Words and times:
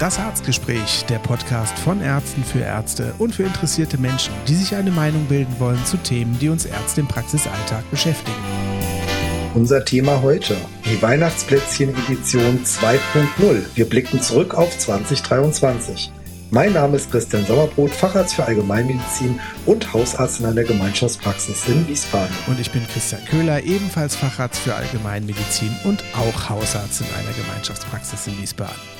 Das 0.00 0.18
Arztgespräch, 0.18 1.04
der 1.10 1.18
Podcast 1.18 1.78
von 1.78 2.00
Ärzten 2.00 2.42
für 2.42 2.60
Ärzte 2.60 3.12
und 3.18 3.34
für 3.34 3.42
interessierte 3.42 3.98
Menschen, 3.98 4.32
die 4.48 4.54
sich 4.54 4.74
eine 4.74 4.90
Meinung 4.90 5.26
bilden 5.26 5.54
wollen 5.58 5.84
zu 5.84 5.98
Themen, 5.98 6.38
die 6.38 6.48
uns 6.48 6.64
Ärzte 6.64 7.02
im 7.02 7.06
Praxisalltag 7.06 7.84
beschäftigen. 7.90 8.38
Unser 9.52 9.84
Thema 9.84 10.22
heute, 10.22 10.56
die 10.86 11.02
Weihnachtsplätzchen-Edition 11.02 12.64
2.0. 12.64 13.62
Wir 13.74 13.86
blicken 13.86 14.22
zurück 14.22 14.54
auf 14.54 14.78
2023. 14.78 16.10
Mein 16.48 16.72
Name 16.72 16.96
ist 16.96 17.10
Christian 17.10 17.44
Sommerbrot, 17.44 17.90
Facharzt 17.90 18.36
für 18.36 18.46
Allgemeinmedizin 18.46 19.38
und 19.66 19.92
Hausarzt 19.92 20.40
in 20.40 20.46
einer 20.46 20.64
Gemeinschaftspraxis 20.64 21.68
in 21.68 21.86
Wiesbaden. 21.86 22.34
Und 22.46 22.58
ich 22.58 22.70
bin 22.70 22.88
Christian 22.88 23.22
Köhler, 23.26 23.62
ebenfalls 23.64 24.16
Facharzt 24.16 24.60
für 24.60 24.74
Allgemeinmedizin 24.74 25.76
und 25.84 26.02
auch 26.14 26.48
Hausarzt 26.48 27.02
in 27.02 27.06
einer 27.08 27.36
Gemeinschaftspraxis 27.36 28.28
in 28.28 28.40
Wiesbaden. 28.40 28.99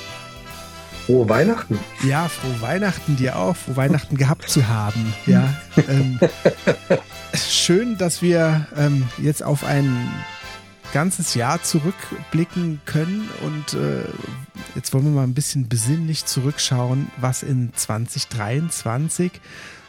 Frohe 1.07 1.29
Weihnachten. 1.29 1.79
Ja, 2.07 2.29
frohe 2.29 2.61
Weihnachten 2.61 3.17
dir 3.17 3.37
auch, 3.37 3.57
frohe 3.57 3.77
Weihnachten 3.77 4.17
gehabt 4.17 4.49
zu 4.49 4.69
haben. 4.69 5.13
Ja, 5.27 5.53
ähm, 5.89 6.21
schön, 7.35 7.99
dass 7.99 8.23
wir 8.23 8.67
ähm, 8.77 9.09
jetzt 9.19 9.43
auf 9.43 9.65
ein 9.65 10.09
ganzes 10.93 11.35
Jahr 11.35 11.63
zurückblicken 11.63 12.81
können 12.85 13.29
und 13.43 13.75
äh, 13.75 14.05
jetzt 14.75 14.93
wollen 14.93 15.05
wir 15.05 15.13
mal 15.13 15.25
ein 15.25 15.35
bisschen 15.35 15.69
besinnlich 15.69 16.27
zurückschauen, 16.27 17.11
was 17.17 17.43
in 17.43 17.73
2023 17.75 19.33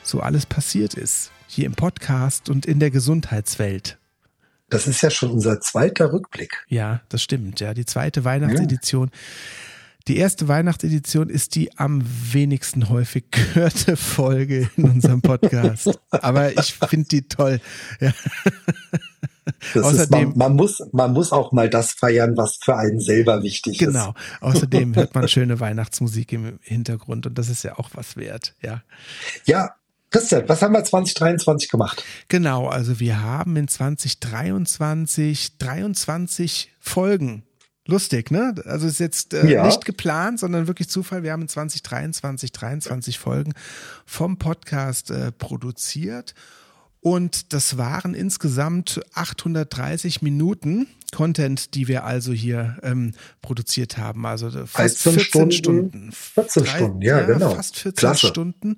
so 0.03 0.21
alles 0.21 0.45
passiert 0.45 0.93
ist. 0.93 1.31
Hier 1.48 1.65
im 1.65 1.73
Podcast 1.73 2.49
und 2.49 2.65
in 2.65 2.79
der 2.79 2.91
Gesundheitswelt. 2.91 3.98
Das 4.70 4.87
ist 4.87 5.01
ja 5.01 5.09
schon 5.09 5.31
unser 5.31 5.59
zweiter 5.59 6.13
Rückblick. 6.13 6.63
Ja, 6.67 7.01
das 7.09 7.21
stimmt. 7.21 7.59
Ja, 7.59 7.73
die 7.73 7.85
zweite 7.85 8.23
Weihnachtsedition. 8.23 9.12
Ja. 9.12 9.20
Die 10.07 10.18
erste 10.18 10.48
Weihnachtsedition 10.48 11.30
ist 11.30 11.55
die 11.55 11.77
am 11.77 12.04
wenigsten 12.32 12.90
häufig 12.90 13.26
gehörte 13.32 13.96
Folge 13.96 14.70
in 14.76 14.85
unserem 14.85 15.21
Podcast. 15.21 15.99
Aber 16.10 16.52
ich 16.58 16.74
finde 16.74 17.08
die 17.08 17.21
toll. 17.27 17.60
Ja. 17.99 18.13
Außerdem, 19.76 20.02
ist, 20.02 20.12
man, 20.12 20.38
man, 20.38 20.55
muss, 20.55 20.82
man 20.91 21.13
muss 21.13 21.32
auch 21.32 21.52
mal 21.52 21.70
das 21.70 21.91
feiern, 21.91 22.38
was 22.38 22.58
für 22.62 22.77
einen 22.77 22.99
selber 22.99 23.43
wichtig 23.43 23.77
genau. 23.77 23.90
ist. 23.91 24.05
Genau. 24.05 24.16
Außerdem 24.41 24.96
hört 24.96 25.16
man 25.16 25.27
schöne 25.27 25.60
Weihnachtsmusik 25.60 26.32
im 26.34 26.60
Hintergrund 26.62 27.26
und 27.26 27.38
das 27.38 27.49
ist 27.49 27.63
ja 27.63 27.77
auch 27.77 27.90
was 27.93 28.18
wert. 28.18 28.55
Ja. 28.62 28.82
Ja. 29.46 29.76
Christian, 30.10 30.43
was 30.48 30.62
haben 30.62 30.74
wir 30.74 30.84
2023 30.84 31.70
gemacht? 31.70 32.04
Genau, 32.27 32.68
also 32.68 32.99
wir 32.99 33.21
haben 33.21 33.55
in 33.55 33.70
2023 33.70 35.58
23 35.58 36.74
Folgen 36.80 37.43
Lustig, 37.87 38.29
ne? 38.29 38.54
Also 38.65 38.85
ist 38.87 38.99
jetzt 38.99 39.34
äh, 39.34 39.48
ja. 39.48 39.65
nicht 39.65 39.85
geplant, 39.85 40.40
sondern 40.40 40.68
wirklich 40.68 40.87
Zufall. 40.87 41.24
Wir 41.24 41.32
haben 41.32 41.41
in 41.41 41.48
2023 41.48 42.51
23 42.51 43.18
Folgen 43.18 43.54
vom 44.05 44.37
Podcast 44.37 45.10
äh, 45.10 45.32
produziert 45.32 46.35
und 47.02 47.52
das 47.54 47.77
waren 47.77 48.13
insgesamt 48.13 49.02
830 49.13 50.21
Minuten 50.21 50.88
Content, 51.12 51.76
die 51.76 51.88
wir 51.88 52.05
also 52.05 52.32
hier 52.32 52.77
ähm, 52.84 53.13
produziert 53.41 53.98
haben. 53.98 54.26
Also 54.26 54.49
fast 54.66 54.99
14, 54.99 55.20
14 55.20 55.52
Stunden. 55.52 56.12
14 56.12 56.63
Drei, 56.63 56.77
Stunden, 56.77 57.02
ja, 57.02 57.20
ja, 57.20 57.26
genau. 57.26 57.55
Fast 57.55 57.77
14 57.80 57.96
Klasse. 57.98 58.27
Stunden. 58.27 58.77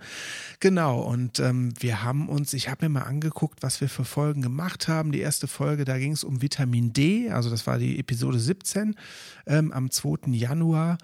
Genau. 0.60 1.02
Und 1.02 1.40
ähm, 1.40 1.74
wir 1.80 2.04
haben 2.04 2.30
uns, 2.30 2.54
ich 2.54 2.70
habe 2.70 2.86
mir 2.86 2.90
mal 2.90 3.04
angeguckt, 3.04 3.62
was 3.62 3.82
wir 3.82 3.90
für 3.90 4.06
Folgen 4.06 4.42
gemacht 4.42 4.88
haben. 4.88 5.12
Die 5.12 5.20
erste 5.20 5.48
Folge, 5.48 5.86
da 5.86 5.98
ging 5.98 6.14
es 6.14 6.24
um 6.24 6.42
Vitamin 6.42 6.92
D. 6.94 7.30
Also 7.30 7.50
das 7.50 7.68
war 7.68 7.78
die 7.78 8.00
Episode 8.00 8.40
17 8.40 8.96
ähm, 9.46 9.72
am 9.72 9.92
2. 9.92 10.32
Januar. 10.32 10.98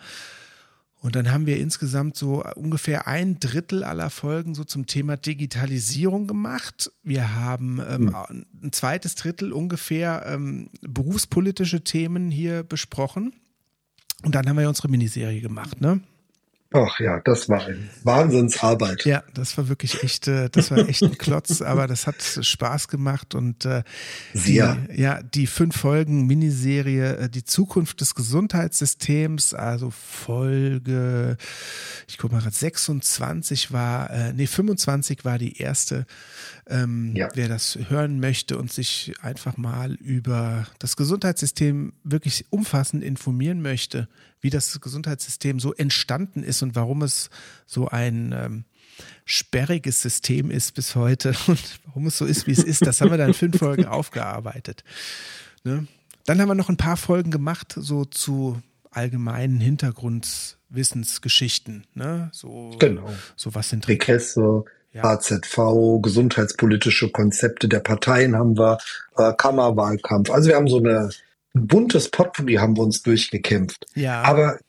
Und 1.01 1.15
dann 1.15 1.31
haben 1.31 1.45
wir 1.45 1.57
insgesamt 1.57 2.17
so 2.17 2.43
ungefähr 2.55 3.07
ein 3.07 3.39
Drittel 3.39 3.85
aller 3.85 4.09
Folgen 4.09 4.53
so 4.53 4.65
zum 4.65 4.85
Thema 4.85 5.15
Digitalisierung 5.15 6.27
gemacht. 6.27 6.91
Wir 7.03 7.35
haben 7.35 7.79
ähm, 7.79 8.13
hm. 8.13 8.45
ein 8.63 8.71
zweites 8.73 9.15
Drittel 9.15 9.53
ungefähr 9.53 10.25
ähm, 10.27 10.69
berufspolitische 10.81 11.83
Themen 11.85 12.29
hier 12.29 12.63
besprochen. 12.63 13.33
Und 14.23 14.35
dann 14.35 14.49
haben 14.49 14.57
wir 14.57 14.67
unsere 14.67 14.89
Miniserie 14.89 15.39
gemacht, 15.39 15.79
ne? 15.79 16.01
Ach 16.71 16.99
ja, 16.99 17.19
das 17.21 17.49
war 17.49 17.65
ein 17.65 17.89
Wahnsinnsarbeit. 18.03 19.03
Ja, 19.03 19.23
das 19.33 19.57
war 19.57 19.69
wirklich 19.69 20.03
echt, 20.03 20.27
äh, 20.27 20.51
das 20.51 20.69
war 20.69 20.77
echt 20.77 21.01
ein 21.01 21.17
Klotz, 21.17 21.61
aber 21.63 21.87
das 21.87 22.05
hat 22.05 22.21
Spaß 22.21 22.87
gemacht 22.89 23.33
und 23.33 23.65
äh. 23.65 23.81
Die, 24.35 24.53
ja, 24.55 25.23
die 25.23 25.47
fünf 25.47 25.75
Folgen 25.75 26.27
Miniserie, 26.27 27.17
äh, 27.17 27.29
die 27.29 27.43
Zukunft 27.43 28.01
des 28.01 28.13
Gesundheitssystems, 28.13 29.55
also 29.55 29.89
Folge, 29.89 31.37
ich 32.07 32.19
guck 32.19 32.31
mal, 32.31 32.41
26 32.41 33.71
war, 33.71 34.11
äh, 34.11 34.33
nee, 34.33 34.45
25 34.45 35.25
war 35.25 35.39
die 35.39 35.57
erste. 35.57 36.05
Ähm, 36.67 37.15
ja. 37.15 37.29
Wer 37.33 37.47
das 37.47 37.79
hören 37.87 38.19
möchte 38.19 38.59
und 38.59 38.71
sich 38.71 39.13
einfach 39.23 39.57
mal 39.57 39.95
über 39.95 40.67
das 40.77 40.95
Gesundheitssystem 40.95 41.93
wirklich 42.03 42.45
umfassend 42.51 43.03
informieren 43.03 43.63
möchte, 43.63 44.07
wie 44.41 44.49
das 44.49 44.79
Gesundheitssystem 44.79 45.59
so 45.59 45.73
entstanden 45.73 46.43
ist 46.43 46.61
und 46.61 46.75
warum 46.75 47.01
es 47.01 47.29
so 47.65 47.87
ein 47.87 48.33
ähm, 48.33 48.65
sperriges 49.25 50.01
System 50.01 50.49
ist 50.51 50.73
bis 50.73 50.95
heute 50.95 51.29
und 51.47 51.79
warum 51.85 52.07
es 52.07 52.17
so 52.17 52.25
ist, 52.25 52.47
wie 52.47 52.51
es 52.51 52.63
ist. 52.63 52.85
Das 52.85 52.99
haben 53.01 53.11
wir 53.11 53.17
dann 53.17 53.29
in 53.29 53.33
fünf 53.33 53.59
Folgen 53.59 53.85
aufgearbeitet. 53.85 54.83
Ne? 55.63 55.87
Dann 56.25 56.41
haben 56.41 56.47
wir 56.47 56.55
noch 56.55 56.69
ein 56.69 56.77
paar 56.77 56.97
Folgen 56.97 57.31
gemacht, 57.31 57.73
so 57.75 58.05
zu 58.05 58.61
allgemeinen 58.91 59.59
Hintergrundwissensgeschichten. 59.59 61.85
Ne? 61.93 62.29
So, 62.33 62.71
genau. 62.79 63.13
So 63.35 63.53
was 63.55 63.69
sind 63.69 63.87
Regresse, 63.87 64.63
ja. 64.93 65.03
HZV, 65.03 65.99
gesundheitspolitische 66.01 67.09
Konzepte 67.09 67.67
der 67.67 67.79
Parteien 67.79 68.35
haben 68.35 68.57
wir, 68.57 68.79
äh, 69.17 69.33
Kammerwahlkampf. 69.33 70.31
Also 70.31 70.49
wir 70.49 70.55
haben 70.55 70.67
so 70.67 70.77
eine 70.77 71.09
ein 71.55 71.67
buntes 71.67 72.09
Potpourri 72.09 72.55
haben 72.55 72.77
wir 72.77 72.83
uns 72.83 73.01
durchgekämpft. 73.01 73.85
Ja. 73.95 74.21
Aber 74.21 74.59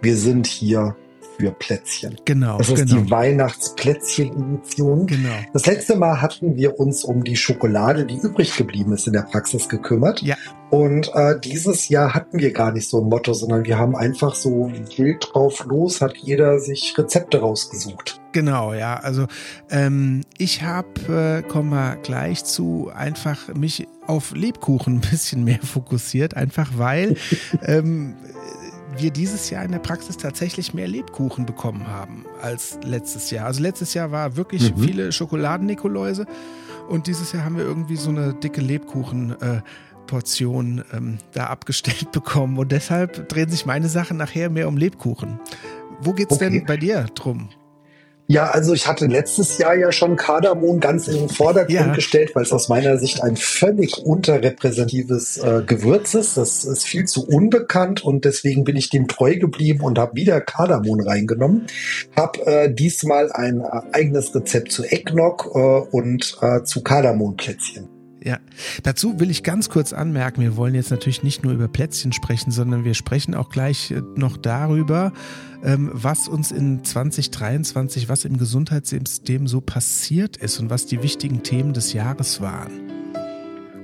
wir 0.00 0.16
sind 0.16 0.46
hier 0.46 0.96
für 1.36 1.50
Plätzchen. 1.52 2.16
Genau. 2.24 2.58
Das 2.58 2.68
ist 2.68 2.88
genau. 2.88 3.02
die 3.02 3.10
Weihnachtsplätzchen-Edition. 3.10 5.06
Genau. 5.06 5.34
Das 5.52 5.66
letzte 5.66 5.96
Mal 5.96 6.20
hatten 6.20 6.56
wir 6.56 6.78
uns 6.78 7.04
um 7.04 7.24
die 7.24 7.36
Schokolade, 7.36 8.06
die 8.06 8.16
übrig 8.16 8.56
geblieben 8.56 8.92
ist, 8.92 9.06
in 9.06 9.12
der 9.12 9.22
Praxis 9.22 9.68
gekümmert. 9.68 10.22
Ja. 10.22 10.36
Und 10.70 11.10
äh, 11.14 11.38
dieses 11.38 11.88
Jahr 11.88 12.14
hatten 12.14 12.38
wir 12.40 12.52
gar 12.52 12.72
nicht 12.72 12.88
so 12.88 13.00
ein 13.00 13.08
Motto, 13.08 13.32
sondern 13.32 13.64
wir 13.64 13.78
haben 13.78 13.94
einfach 13.94 14.34
so 14.34 14.72
wild 14.96 15.28
drauf 15.32 15.64
los, 15.66 16.00
hat 16.00 16.16
jeder 16.16 16.58
sich 16.58 16.94
Rezepte 16.98 17.38
rausgesucht. 17.38 18.20
Genau, 18.32 18.74
ja. 18.74 18.96
Also 18.96 19.26
ähm, 19.70 20.22
ich 20.38 20.62
habe, 20.62 21.42
äh, 21.44 21.48
kommen 21.48 21.70
wir 21.70 21.96
gleich 22.02 22.44
zu, 22.44 22.90
einfach 22.92 23.54
mich 23.54 23.86
auf 24.08 24.34
Lebkuchen 24.34 24.96
ein 24.96 25.00
bisschen 25.00 25.44
mehr 25.44 25.60
fokussiert, 25.62 26.36
einfach 26.36 26.72
weil 26.76 27.16
ähm, 27.64 28.16
wir 28.98 29.10
dieses 29.10 29.50
Jahr 29.50 29.64
in 29.64 29.72
der 29.72 29.78
Praxis 29.78 30.16
tatsächlich 30.16 30.74
mehr 30.74 30.88
Lebkuchen 30.88 31.46
bekommen 31.46 31.86
haben 31.86 32.24
als 32.40 32.78
letztes 32.82 33.30
Jahr. 33.30 33.46
Also 33.46 33.62
letztes 33.62 33.94
Jahr 33.94 34.10
war 34.10 34.36
wirklich 34.36 34.74
mhm. 34.74 34.82
viele 34.82 35.12
Schokoladen-Nikoläuse 35.12 36.26
und 36.88 37.06
dieses 37.06 37.32
Jahr 37.32 37.44
haben 37.44 37.56
wir 37.56 37.64
irgendwie 37.64 37.96
so 37.96 38.10
eine 38.10 38.34
dicke 38.34 38.60
Lebkuchen- 38.60 39.40
äh, 39.40 39.62
Portion 40.06 40.84
ähm, 40.92 41.16
da 41.32 41.46
abgestellt 41.46 42.12
bekommen 42.12 42.58
und 42.58 42.72
deshalb 42.72 43.28
drehen 43.30 43.48
sich 43.48 43.64
meine 43.64 43.88
Sachen 43.88 44.18
nachher 44.18 44.50
mehr 44.50 44.68
um 44.68 44.76
Lebkuchen. 44.76 45.40
Wo 46.00 46.12
geht's 46.12 46.34
okay. 46.34 46.50
denn 46.50 46.66
bei 46.66 46.76
dir 46.76 47.06
drum? 47.14 47.48
Ja, 48.26 48.46
also 48.46 48.72
ich 48.72 48.86
hatte 48.86 49.06
letztes 49.06 49.58
Jahr 49.58 49.74
ja 49.74 49.92
schon 49.92 50.16
Kardamom 50.16 50.80
ganz 50.80 51.08
in 51.08 51.16
den 51.16 51.28
Vordergrund 51.28 51.74
ja. 51.74 51.94
gestellt, 51.94 52.34
weil 52.34 52.44
es 52.44 52.52
aus 52.52 52.70
meiner 52.70 52.96
Sicht 52.96 53.22
ein 53.22 53.36
völlig 53.36 53.98
unterrepräsentatives 53.98 55.36
äh, 55.38 55.62
Gewürz 55.66 56.14
ist. 56.14 56.38
Das 56.38 56.64
ist 56.64 56.84
viel 56.84 57.04
zu 57.04 57.26
unbekannt 57.26 58.02
und 58.02 58.24
deswegen 58.24 58.64
bin 58.64 58.76
ich 58.76 58.88
dem 58.88 59.08
treu 59.08 59.36
geblieben 59.36 59.82
und 59.82 59.98
habe 59.98 60.16
wieder 60.16 60.40
Kardamom 60.40 61.00
reingenommen. 61.00 61.66
Hab 62.16 62.38
äh, 62.46 62.72
diesmal 62.72 63.30
ein 63.30 63.60
äh, 63.60 63.80
eigenes 63.92 64.34
Rezept 64.34 64.72
zu 64.72 64.84
Eggnog 64.84 65.50
äh, 65.54 65.58
und 65.58 66.38
äh, 66.40 66.62
zu 66.62 66.82
Kardamomplätzchen. 66.82 67.93
Ja, 68.24 68.38
dazu 68.82 69.20
will 69.20 69.30
ich 69.30 69.42
ganz 69.42 69.68
kurz 69.68 69.92
anmerken, 69.92 70.40
wir 70.40 70.56
wollen 70.56 70.74
jetzt 70.74 70.90
natürlich 70.90 71.22
nicht 71.22 71.44
nur 71.44 71.52
über 71.52 71.68
Plätzchen 71.68 72.10
sprechen, 72.10 72.50
sondern 72.52 72.82
wir 72.82 72.94
sprechen 72.94 73.34
auch 73.34 73.50
gleich 73.50 73.90
äh, 73.90 74.00
noch 74.16 74.38
darüber, 74.38 75.12
ähm, 75.62 75.90
was 75.92 76.26
uns 76.26 76.50
in 76.50 76.82
2023, 76.82 78.08
was 78.08 78.24
im 78.24 78.38
Gesundheitssystem 78.38 79.46
so 79.46 79.60
passiert 79.60 80.38
ist 80.38 80.58
und 80.58 80.70
was 80.70 80.86
die 80.86 81.02
wichtigen 81.02 81.42
Themen 81.42 81.74
des 81.74 81.92
Jahres 81.92 82.40
waren. 82.40 82.72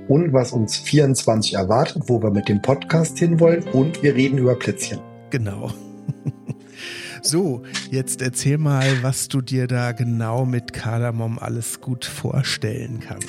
Und 0.09 0.33
was 0.33 0.53
uns 0.53 0.75
24 0.75 1.55
erwartet, 1.55 2.05
wo 2.07 2.23
wir 2.23 2.31
mit 2.31 2.49
dem 2.49 2.63
Podcast 2.63 3.19
hinwollen 3.19 3.63
und 3.75 4.03
wir 4.03 4.15
reden 4.15 4.39
über 4.39 4.59
Plätzchen. 4.59 5.01
Genau. 5.29 5.71
So, 7.23 7.65
jetzt 7.91 8.23
erzähl 8.23 8.57
mal, 8.57 9.03
was 9.03 9.29
du 9.29 9.43
dir 9.43 9.67
da 9.67 9.93
genau 9.93 10.47
mit 10.47 10.73
Kardamom 10.73 11.39
alles 11.39 11.83
gut 11.83 12.07
vorstellen 12.07 13.01
kannst. 13.01 13.29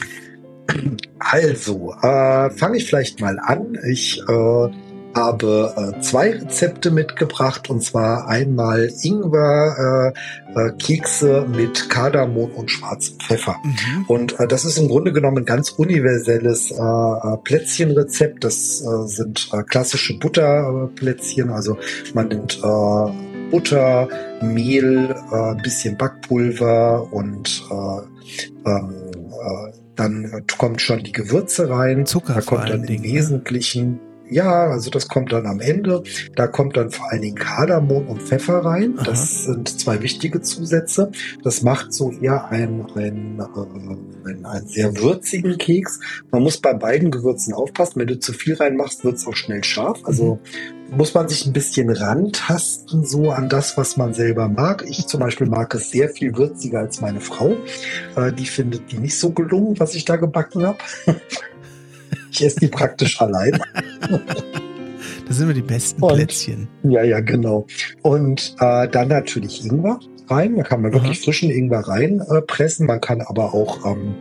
Also, 1.19 1.93
äh, 2.01 2.49
fange 2.51 2.77
ich 2.77 2.85
vielleicht 2.85 3.21
mal 3.21 3.39
an. 3.39 3.77
Ich 3.89 4.21
äh, 4.27 4.69
habe 5.13 5.73
äh, 5.75 6.01
zwei 6.01 6.31
Rezepte 6.31 6.91
mitgebracht 6.91 7.69
und 7.69 7.83
zwar 7.83 8.27
einmal 8.27 8.91
Ingwer 9.01 10.13
äh, 10.15 10.59
äh, 10.59 10.71
Kekse 10.77 11.45
mit 11.49 11.89
Kardamom 11.89 12.51
und 12.51 12.71
schwarzem 12.71 13.17
Pfeffer. 13.19 13.55
Mhm. 13.63 14.05
Und 14.07 14.39
äh, 14.39 14.47
das 14.47 14.65
ist 14.65 14.77
im 14.77 14.87
Grunde 14.87 15.11
genommen 15.11 15.39
ein 15.39 15.45
ganz 15.45 15.71
universelles 15.71 16.71
äh, 16.71 17.37
Plätzchenrezept. 17.43 18.43
Das 18.43 18.81
äh, 18.81 19.07
sind 19.07 19.49
äh, 19.53 19.63
klassische 19.63 20.17
Butterplätzchen, 20.17 21.49
also 21.49 21.77
man 22.13 22.29
nimmt 22.29 22.59
äh, 22.63 23.51
Butter, 23.51 24.07
Mehl, 24.41 25.13
äh, 25.31 25.61
bisschen 25.61 25.97
Backpulver 25.97 27.11
und 27.11 27.63
äh, 27.69 28.69
ähm, 28.69 28.93
äh, 29.29 29.80
dann 29.95 30.45
kommt 30.57 30.81
schon 30.81 31.03
die 31.03 31.11
Gewürze 31.11 31.69
rein. 31.69 32.05
Zucker 32.05 32.35
da 32.35 32.41
kommt 32.41 32.69
dann 32.69 32.83
im 32.83 33.03
Wesentlichen 33.03 33.99
ja, 34.31 34.67
also 34.67 34.89
das 34.89 35.09
kommt 35.09 35.33
dann 35.33 35.45
am 35.45 35.59
Ende. 35.59 36.03
Da 36.35 36.47
kommt 36.47 36.77
dann 36.77 36.89
vor 36.89 37.11
allen 37.11 37.21
Dingen 37.21 37.35
Kardamom 37.35 38.07
und 38.07 38.21
Pfeffer 38.21 38.63
rein. 38.63 38.95
Aha. 38.97 39.03
Das 39.03 39.43
sind 39.43 39.67
zwei 39.67 40.01
wichtige 40.01 40.41
Zusätze. 40.41 41.11
Das 41.43 41.61
macht 41.61 41.93
so 41.93 42.11
eher 42.11 42.45
ein, 42.49 42.87
ein, 42.95 43.39
äh, 43.39 44.29
ein, 44.29 44.45
ein 44.45 44.67
sehr 44.67 44.95
würzigen 44.97 45.57
Keks. 45.57 45.99
Man 46.31 46.43
muss 46.43 46.57
bei 46.57 46.73
beiden 46.73 47.11
Gewürzen 47.11 47.53
aufpassen. 47.53 47.99
Wenn 47.99 48.07
du 48.07 48.19
zu 48.19 48.31
viel 48.31 48.55
reinmachst, 48.55 49.03
wird 49.03 49.15
es 49.15 49.27
auch 49.27 49.35
schnell 49.35 49.65
scharf. 49.65 49.99
Also 50.05 50.39
mhm. 50.89 50.97
muss 50.97 51.13
man 51.13 51.27
sich 51.27 51.45
ein 51.45 51.51
bisschen 51.51 51.89
rantasten 51.89 53.03
so 53.03 53.31
an 53.31 53.49
das, 53.49 53.75
was 53.75 53.97
man 53.97 54.13
selber 54.13 54.47
mag. 54.47 54.85
Ich 54.87 55.07
zum 55.07 55.19
Beispiel 55.19 55.47
mag 55.47 55.75
es 55.75 55.91
sehr 55.91 56.07
viel 56.07 56.37
würziger 56.37 56.79
als 56.79 57.01
meine 57.01 57.19
Frau. 57.19 57.57
Äh, 58.15 58.31
die 58.31 58.45
findet 58.45 58.93
die 58.93 58.97
nicht 58.97 59.19
so 59.19 59.31
gelungen, 59.31 59.77
was 59.77 59.93
ich 59.93 60.05
da 60.05 60.15
gebacken 60.15 60.65
habe. 60.65 60.77
Ich 62.31 62.43
esse 62.43 62.59
die 62.61 62.67
praktisch 62.67 63.21
allein. 63.21 63.59
Das 65.27 65.37
sind 65.37 65.45
immer 65.45 65.53
die 65.53 65.61
besten 65.61 66.03
und, 66.03 66.15
Plätzchen. 66.15 66.67
Ja, 66.83 67.03
ja, 67.03 67.21
genau. 67.21 67.65
Und 68.01 68.53
äh, 68.59 68.89
dann 68.89 69.07
natürlich 69.07 69.63
Ingwer 69.65 69.97
rein. 70.27 70.57
Da 70.57 70.63
kann 70.63 70.81
man 70.81 70.91
wirklich 70.91 71.19
Aha. 71.19 71.23
frischen 71.23 71.49
Ingwer 71.49 71.87
reinpressen. 71.87 72.85
Äh, 72.85 72.87
man 72.87 72.99
kann 72.99 73.21
aber 73.21 73.53
auch 73.53 73.85
ähm, 73.85 74.15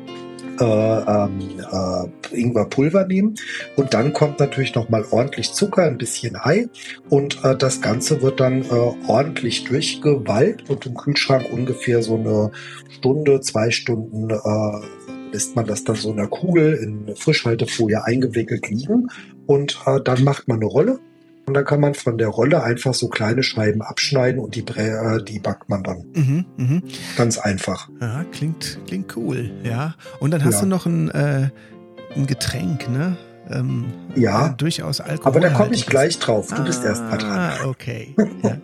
äh, 0.60 0.64
ähm, 0.64 1.40
äh, 1.72 2.38
Ingwerpulver 2.38 3.06
nehmen. 3.06 3.34
Und 3.76 3.94
dann 3.94 4.12
kommt 4.12 4.38
natürlich 4.38 4.74
noch 4.74 4.88
mal 4.88 5.04
ordentlich 5.10 5.52
Zucker, 5.52 5.84
ein 5.84 5.98
bisschen 5.98 6.36
Ei. 6.36 6.68
Und 7.08 7.42
äh, 7.44 7.56
das 7.56 7.80
Ganze 7.80 8.22
wird 8.22 8.40
dann 8.40 8.62
äh, 8.62 8.92
ordentlich 9.08 9.64
durchgewalkt 9.64 10.68
und 10.70 10.86
im 10.86 10.94
Kühlschrank 10.94 11.46
ungefähr 11.50 12.02
so 12.02 12.16
eine 12.16 12.50
Stunde, 12.90 13.40
zwei 13.40 13.70
Stunden 13.70 14.30
äh, 14.30 14.86
lässt 15.32 15.56
man 15.56 15.66
das 15.66 15.84
dann 15.84 15.96
so 15.96 16.10
in 16.10 16.16
der 16.16 16.28
Kugel 16.28 16.74
in 16.74 17.14
Frischhaltefolie 17.16 18.04
eingewickelt 18.04 18.68
liegen 18.68 19.08
und 19.46 19.78
äh, 19.86 20.00
dann 20.02 20.24
macht 20.24 20.48
man 20.48 20.58
eine 20.58 20.66
Rolle 20.66 21.00
und 21.50 21.54
dann 21.54 21.64
kann 21.64 21.80
man 21.80 21.94
von 21.94 22.16
der 22.16 22.28
Rolle 22.28 22.62
einfach 22.62 22.94
so 22.94 23.08
kleine 23.08 23.42
Scheiben 23.42 23.82
abschneiden 23.82 24.40
und 24.40 24.54
die, 24.54 24.60
äh, 24.60 25.20
die 25.22 25.40
backt 25.40 25.68
man 25.68 25.82
dann. 25.82 26.04
Mhm, 26.14 26.44
mh. 26.56 26.80
Ganz 27.16 27.38
einfach. 27.38 27.88
Ja, 28.00 28.24
klingt, 28.30 28.78
klingt 28.86 29.16
cool, 29.16 29.50
ja. 29.64 29.96
Und 30.20 30.30
dann 30.30 30.44
hast 30.44 30.54
ja. 30.54 30.60
du 30.60 30.66
noch 30.66 30.86
ein, 30.86 31.10
äh, 31.10 31.48
ein 32.14 32.26
Getränk, 32.28 32.88
ne? 32.88 33.16
Ähm, 33.50 33.86
ja, 34.14 34.50
durchaus 34.50 35.00
Alkohol. 35.00 35.26
Aber 35.26 35.40
da 35.40 35.50
komme 35.50 35.74
ich 35.74 35.86
gleich 35.86 36.20
drauf. 36.20 36.50
Du 36.50 36.62
ah, 36.62 36.64
bist 36.64 36.84
erst 36.84 37.02
mal 37.02 37.18
dran. 37.18 37.52
Okay. 37.66 38.14
Ja. 38.44 38.56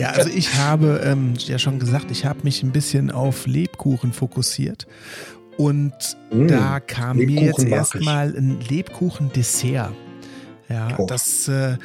ja, 0.00 0.08
also 0.12 0.30
ich 0.30 0.54
habe 0.54 1.02
ähm, 1.04 1.34
ja 1.36 1.58
schon 1.58 1.78
gesagt, 1.78 2.10
ich 2.10 2.24
habe 2.24 2.38
mich 2.44 2.62
ein 2.62 2.70
bisschen 2.70 3.10
auf 3.10 3.46
Lebkuchen 3.46 4.14
fokussiert 4.14 4.86
und 5.60 6.16
mm, 6.30 6.46
da 6.48 6.80
kam 6.80 7.18
mir 7.18 7.42
jetzt 7.42 7.64
erstmal 7.64 8.34
ein 8.34 8.60
Lebkuchen-Dessert. 8.60 9.92
Ja, 10.70 10.88
oh. 10.96 11.04
das, 11.06 11.48
äh, 11.48 11.76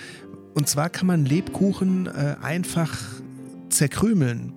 und 0.53 0.69
zwar 0.69 0.89
kann 0.89 1.07
man 1.07 1.25
Lebkuchen 1.25 2.07
äh, 2.07 2.35
einfach 2.41 2.97
zerkrümeln. 3.67 4.53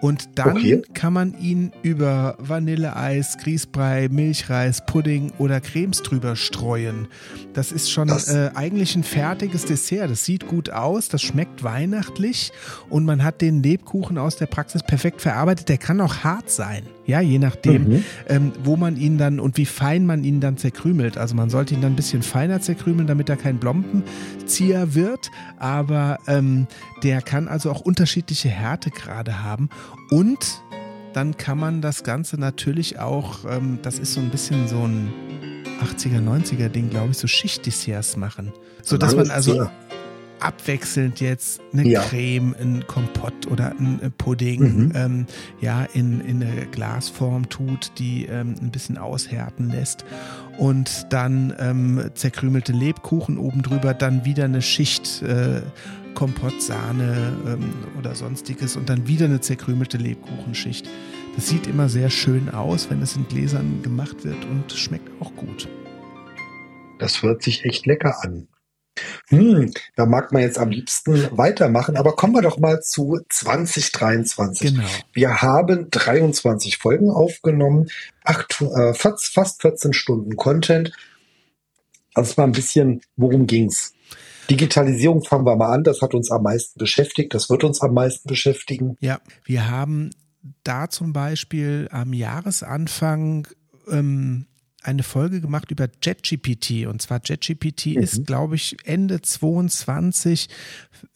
Und 0.00 0.38
dann 0.38 0.56
okay. 0.56 0.82
kann 0.94 1.12
man 1.12 1.38
ihn 1.38 1.72
über 1.82 2.36
Vanilleeis, 2.38 3.36
Grießbrei, 3.38 4.08
Milchreis, 4.10 4.84
Pudding 4.86 5.32
oder 5.38 5.60
Cremes 5.60 6.02
drüber 6.02 6.36
streuen. 6.36 7.08
Das 7.52 7.70
ist 7.72 7.90
schon 7.90 8.08
das 8.08 8.28
äh, 8.28 8.50
eigentlich 8.54 8.96
ein 8.96 9.04
fertiges 9.04 9.66
Dessert. 9.66 10.10
Das 10.10 10.24
sieht 10.24 10.46
gut 10.46 10.70
aus, 10.70 11.08
das 11.08 11.22
schmeckt 11.22 11.62
weihnachtlich 11.62 12.52
und 12.88 13.04
man 13.04 13.22
hat 13.22 13.40
den 13.40 13.62
Lebkuchen 13.62 14.18
aus 14.18 14.36
der 14.36 14.46
Praxis 14.46 14.82
perfekt 14.82 15.20
verarbeitet. 15.20 15.68
Der 15.68 15.78
kann 15.78 16.00
auch 16.00 16.18
hart 16.18 16.50
sein, 16.50 16.84
ja, 17.06 17.20
je 17.20 17.38
nachdem, 17.38 17.88
mhm. 17.88 18.04
ähm, 18.28 18.52
wo 18.62 18.76
man 18.76 18.96
ihn 18.96 19.18
dann 19.18 19.40
und 19.40 19.56
wie 19.56 19.66
fein 19.66 20.06
man 20.06 20.24
ihn 20.24 20.40
dann 20.40 20.56
zerkrümelt. 20.56 21.18
Also 21.18 21.34
man 21.34 21.50
sollte 21.50 21.74
ihn 21.74 21.80
dann 21.80 21.92
ein 21.92 21.96
bisschen 21.96 22.22
feiner 22.22 22.60
zerkrümeln, 22.60 23.06
damit 23.06 23.28
er 23.28 23.36
kein 23.36 23.58
Blompenzieher 23.58 24.94
wird. 24.94 25.30
Aber 25.58 26.18
ähm, 26.26 26.66
der 27.02 27.20
kann 27.20 27.48
also 27.48 27.70
auch 27.70 27.80
unterschiedliche 27.80 28.48
Härtegrade 28.48 29.42
haben. 29.42 29.68
Und 30.10 30.62
dann 31.12 31.36
kann 31.36 31.58
man 31.58 31.80
das 31.80 32.04
Ganze 32.04 32.38
natürlich 32.38 32.98
auch, 32.98 33.44
ähm, 33.48 33.78
das 33.82 33.98
ist 33.98 34.14
so 34.14 34.20
ein 34.20 34.30
bisschen 34.30 34.68
so 34.68 34.86
ein 34.86 35.10
80er, 35.82 36.20
90er 36.20 36.68
Ding, 36.68 36.90
glaube 36.90 37.10
ich, 37.12 37.18
so 37.18 37.26
Schichtdesserts 37.26 38.16
machen. 38.16 38.52
So 38.82 38.96
dass 38.96 39.14
man 39.14 39.30
also 39.30 39.68
abwechselnd 40.40 41.20
jetzt 41.20 41.60
eine 41.72 41.86
ja. 41.86 42.00
Creme, 42.02 42.54
ein 42.58 42.86
Kompott 42.86 43.46
oder 43.46 43.72
ein 43.78 44.12
Pudding 44.16 44.60
mhm. 44.60 44.92
ähm, 44.94 45.26
ja, 45.60 45.84
in, 45.84 46.20
in 46.20 46.42
eine 46.42 46.66
Glasform 46.66 47.48
tut, 47.48 47.92
die 47.98 48.26
ähm, 48.26 48.54
ein 48.60 48.70
bisschen 48.70 48.98
aushärten 48.98 49.70
lässt. 49.70 50.04
Und 50.58 51.06
dann 51.10 51.54
ähm, 51.58 52.10
zerkrümelte 52.14 52.72
Lebkuchen 52.72 53.38
oben 53.38 53.62
drüber, 53.62 53.94
dann 53.94 54.24
wieder 54.24 54.44
eine 54.44 54.62
Schicht 54.62 55.22
äh, 55.22 55.60
Kompott, 56.14 56.60
Sahne 56.60 57.36
ähm, 57.46 57.72
oder 57.98 58.14
sonstiges 58.14 58.76
und 58.76 58.88
dann 58.88 59.06
wieder 59.06 59.26
eine 59.26 59.40
zerkrümelte 59.40 59.96
Lebkuchenschicht. 59.96 60.88
Das 61.36 61.48
sieht 61.48 61.66
immer 61.66 61.88
sehr 61.88 62.10
schön 62.10 62.48
aus, 62.48 62.90
wenn 62.90 63.02
es 63.02 63.16
in 63.16 63.26
Gläsern 63.28 63.82
gemacht 63.82 64.24
wird 64.24 64.44
und 64.44 64.72
schmeckt 64.72 65.10
auch 65.20 65.34
gut. 65.36 65.68
Das 66.98 67.22
hört 67.22 67.42
sich 67.42 67.64
echt 67.64 67.86
lecker 67.86 68.22
an. 68.22 68.48
Hm, 69.28 69.72
da 69.96 70.06
mag 70.06 70.32
man 70.32 70.42
jetzt 70.42 70.58
am 70.58 70.70
liebsten 70.70 71.28
weitermachen, 71.36 71.96
aber 71.96 72.16
kommen 72.16 72.34
wir 72.34 72.42
doch 72.42 72.58
mal 72.58 72.80
zu 72.82 73.20
2023. 73.28 74.74
Genau. 74.74 74.88
Wir 75.12 75.40
haben 75.40 75.88
23 75.90 76.78
Folgen 76.78 77.10
aufgenommen, 77.10 77.88
acht, 78.24 78.60
äh, 78.60 78.92
fast 78.92 79.62
14 79.62 79.92
Stunden 79.92 80.36
Content. 80.36 80.92
Also 82.14 82.34
mal 82.36 82.44
ein 82.44 82.52
bisschen, 82.52 83.02
worum 83.16 83.46
ging's? 83.46 83.94
Digitalisierung 84.50 85.22
fangen 85.22 85.46
wir 85.46 85.56
mal 85.56 85.72
an, 85.72 85.84
das 85.84 86.02
hat 86.02 86.14
uns 86.14 86.30
am 86.30 86.42
meisten 86.42 86.78
beschäftigt, 86.78 87.34
das 87.34 87.48
wird 87.48 87.64
uns 87.64 87.80
am 87.80 87.94
meisten 87.94 88.28
beschäftigen. 88.28 88.96
Ja, 89.00 89.20
wir 89.44 89.70
haben 89.70 90.10
da 90.64 90.88
zum 90.88 91.12
Beispiel 91.12 91.88
am 91.92 92.12
Jahresanfang 92.12 93.46
ähm, 93.88 94.46
eine 94.82 95.02
Folge 95.02 95.40
gemacht 95.40 95.70
über 95.70 95.88
JetGPT. 96.02 96.86
Und 96.86 97.02
zwar 97.02 97.20
JetGPT 97.24 97.86
mhm. 97.86 98.02
ist, 98.02 98.26
glaube 98.26 98.56
ich, 98.56 98.76
Ende 98.84 99.20
22 99.20 100.48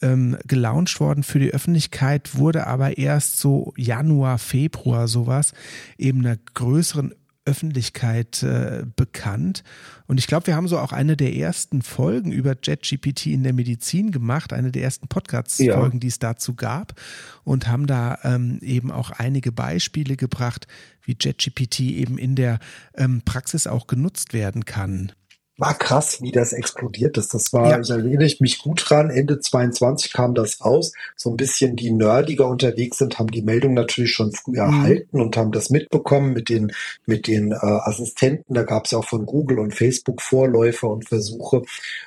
ähm, 0.02 0.36
gelauncht 0.46 1.00
worden 1.00 1.22
für 1.22 1.38
die 1.38 1.50
Öffentlichkeit, 1.50 2.36
wurde 2.36 2.66
aber 2.66 2.98
erst 2.98 3.38
so 3.38 3.72
Januar, 3.76 4.38
Februar 4.38 5.08
sowas 5.08 5.52
eben 5.96 6.20
einer 6.20 6.36
größeren 6.54 7.14
Öffentlichkeit 7.44 8.42
äh, 8.42 8.84
bekannt. 8.96 9.64
Und 10.06 10.18
ich 10.18 10.26
glaube, 10.26 10.46
wir 10.46 10.56
haben 10.56 10.68
so 10.68 10.78
auch 10.78 10.92
eine 10.92 11.16
der 11.16 11.34
ersten 11.34 11.82
Folgen 11.82 12.32
über 12.32 12.56
JetGPT 12.60 13.26
in 13.26 13.42
der 13.42 13.52
Medizin 13.52 14.10
gemacht, 14.10 14.52
eine 14.52 14.70
der 14.70 14.82
ersten 14.82 15.08
Podcast-Folgen, 15.08 15.96
ja. 15.96 16.00
die 16.00 16.08
es 16.08 16.18
dazu 16.18 16.54
gab, 16.54 17.00
und 17.44 17.68
haben 17.68 17.86
da 17.86 18.18
ähm, 18.22 18.58
eben 18.62 18.90
auch 18.90 19.10
einige 19.10 19.52
Beispiele 19.52 20.16
gebracht, 20.16 20.66
wie 21.02 21.16
JetGPT 21.20 21.80
eben 21.80 22.18
in 22.18 22.34
der 22.34 22.58
ähm, 22.94 23.22
Praxis 23.24 23.66
auch 23.66 23.86
genutzt 23.86 24.32
werden 24.32 24.64
kann 24.64 25.12
war 25.56 25.78
krass, 25.78 26.20
wie 26.20 26.32
das 26.32 26.52
explodiert 26.52 27.16
ist. 27.16 27.32
Das 27.32 27.52
war, 27.52 27.70
ja. 27.70 27.80
ich 27.80 27.90
erinnere 27.90 28.28
mich 28.40 28.58
gut 28.58 28.84
dran, 28.88 29.10
Ende 29.10 29.38
22 29.38 30.12
kam 30.12 30.34
das 30.34 30.64
raus. 30.64 30.92
So 31.16 31.30
ein 31.30 31.36
bisschen 31.36 31.76
die 31.76 31.92
Nerdiger 31.92 32.48
unterwegs 32.48 32.98
sind, 32.98 33.18
haben 33.18 33.30
die 33.30 33.42
Meldung 33.42 33.74
natürlich 33.74 34.12
schon 34.12 34.32
früh 34.32 34.52
mhm. 34.52 34.58
erhalten 34.58 35.20
und 35.20 35.36
haben 35.36 35.52
das 35.52 35.70
mitbekommen 35.70 36.32
mit 36.32 36.48
den, 36.48 36.72
mit 37.06 37.28
den 37.28 37.52
äh, 37.52 37.56
Assistenten. 37.56 38.54
Da 38.54 38.64
gab 38.64 38.86
es 38.86 38.92
ja 38.92 38.98
auch 38.98 39.08
von 39.08 39.26
Google 39.26 39.60
und 39.60 39.74
Facebook 39.74 40.22
Vorläufer 40.22 40.88
und 40.90 41.08
Versuche 41.08 41.62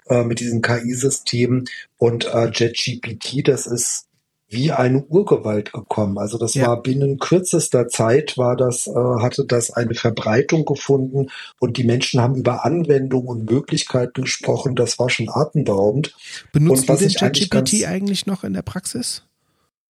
äh, 0.07 0.23
mit 0.23 0.39
diesen 0.39 0.61
KI-Systemen. 0.61 1.65
Und 1.97 2.25
äh, 2.25 2.49
JetGPT, 2.53 3.47
das 3.47 3.65
ist 3.65 4.06
wie 4.49 4.71
eine 4.71 5.03
Urgewalt 5.03 5.73
gekommen. 5.73 6.17
Also 6.17 6.37
das 6.37 6.53
ja. 6.53 6.67
war 6.67 6.81
binnen 6.81 7.19
kürzester 7.19 7.87
Zeit 7.89 8.37
war 8.37 8.55
das, 8.55 8.87
äh, 8.87 8.91
hatte 8.93 9.45
das 9.45 9.71
eine 9.71 9.93
Verbreitung 9.93 10.65
gefunden 10.65 11.27
und 11.59 11.77
die 11.77 11.83
Menschen 11.83 12.21
haben 12.21 12.35
über 12.35 12.63
Anwendungen 12.65 13.27
und 13.27 13.51
Möglichkeiten 13.51 14.21
gesprochen. 14.21 14.75
Das 14.75 14.99
war 14.99 15.09
schon 15.09 15.29
atemberaubend. 15.29 16.15
Benutzt 16.53 16.89
und 16.89 17.01
du 17.01 17.07
ChatGPT 17.07 17.85
eigentlich 17.85 18.25
noch 18.25 18.43
in 18.43 18.53
der 18.53 18.61
Praxis? 18.61 19.23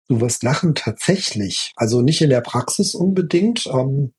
Du 0.07 0.21
wirst 0.21 0.43
lachen, 0.43 0.75
tatsächlich. 0.75 1.71
Also 1.75 2.01
nicht 2.01 2.21
in 2.21 2.29
der 2.29 2.41
Praxis 2.41 2.93
unbedingt. 2.93 3.65
Ähm, 3.67 4.13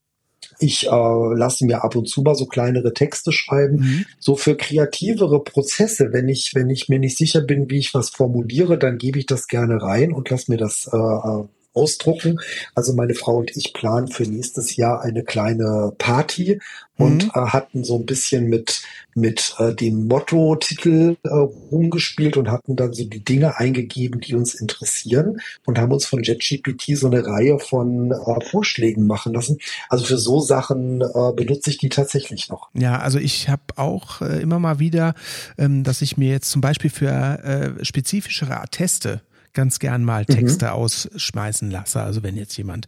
Ich 0.59 0.87
äh, 0.87 0.91
lasse 0.91 1.65
mir 1.65 1.85
ab 1.85 1.97
und 1.97 2.09
zu 2.09 2.23
mal 2.23 2.35
so 2.35 2.47
kleinere 2.47 2.93
Texte 2.93 3.33
schreiben. 3.33 3.77
Mhm. 3.77 4.07
So 4.19 4.37
für 4.37 4.57
kreativere 4.57 5.43
Prozesse, 5.43 6.13
wenn 6.13 6.29
ich, 6.29 6.53
wenn 6.55 6.71
ich 6.71 6.89
mir 6.89 6.99
nicht 6.99 7.19
sicher 7.19 7.41
bin, 7.41 7.71
wie 7.71 7.79
ich 7.79 7.95
was 7.95 8.11
formuliere, 8.11 8.79
dann 8.79 8.99
gebe 8.99 9.19
ich 9.19 9.27
das 9.27 9.49
gerne 9.49 9.83
rein 9.83 10.13
und 10.13 10.31
lasse 10.31 10.51
mir 10.51 10.59
das 10.59 10.89
äh, 10.93 10.97
äh 10.97 11.45
ausdrucken. 11.75 12.41
Also 12.75 12.95
meine 12.95 13.15
Frau 13.15 13.37
und 13.37 13.57
ich 13.57 13.73
planen 13.73 14.09
für 14.09 14.25
nächstes 14.25 14.77
Jahr 14.77 15.03
eine 15.03 15.25
kleine 15.25 15.93
Party 15.99 16.61
und 16.97 17.25
mhm. 17.25 17.31
äh, 17.35 17.47
hatten 17.49 17.85
so 17.85 17.97
ein 17.97 18.07
bisschen 18.07 18.49
mit 18.49 18.83
mit 19.15 19.55
äh, 19.59 19.75
dem 19.75 20.09
Motto-Titel 20.09 21.17
äh, 21.23 21.29
rumgespielt 21.29 22.37
und 22.37 22.51
hatten 22.51 22.77
dann 22.77 22.93
so 22.93 23.05
die 23.05 23.25
Dinge 23.25 23.59
eingegeben, 23.59 24.21
die 24.21 24.35
uns 24.35 24.55
interessieren 24.55 25.41
und 25.65 25.79
haben 25.79 25.93
uns 25.93 26.07
von 26.07 26.23
JetGPT 26.23 26.97
so 26.97 27.07
eine 27.07 27.25
Reihe 27.25 27.59
von 27.59 28.11
äh, 28.11 28.45
Vorschlägen 28.45 29.07
machen 29.07 29.35
lassen. 29.35 29.59
Also 29.89 30.05
für 30.05 30.19
so 30.19 30.41
Sachen 30.41 31.01
äh, 31.01 31.33
benutze 31.35 31.71
ich 31.71 31.79
die 31.79 31.89
tatsächlich 31.89 32.49
noch. 32.49 32.71
Ja, 32.75 32.99
also 32.99 33.19
ich 33.19 33.49
habe 33.49 33.63
auch 33.77 34.21
äh, 34.21 34.43
immer 34.43 34.59
mal 34.59 34.79
wieder, 34.79 35.15
ähm, 35.59 35.85
dass 35.85 36.03
ich 36.03 36.17
mir 36.17 36.31
jetzt 36.31 36.51
zum 36.51 36.61
Beispiel 36.61 36.91
für 36.91 37.09
äh, 37.09 37.85
spezifischere 37.85 38.61
Atteste 38.61 39.21
ganz 39.55 39.79
gern 39.79 40.05
mal 40.05 40.25
mhm. 40.29 40.35
Texte 40.35 40.67
mhm. 40.67 40.73
ausschmeißen 40.73 41.71
lasse. 41.71 42.03
Also 42.03 42.23
wenn 42.23 42.37
jetzt 42.37 42.57
jemand 42.57 42.87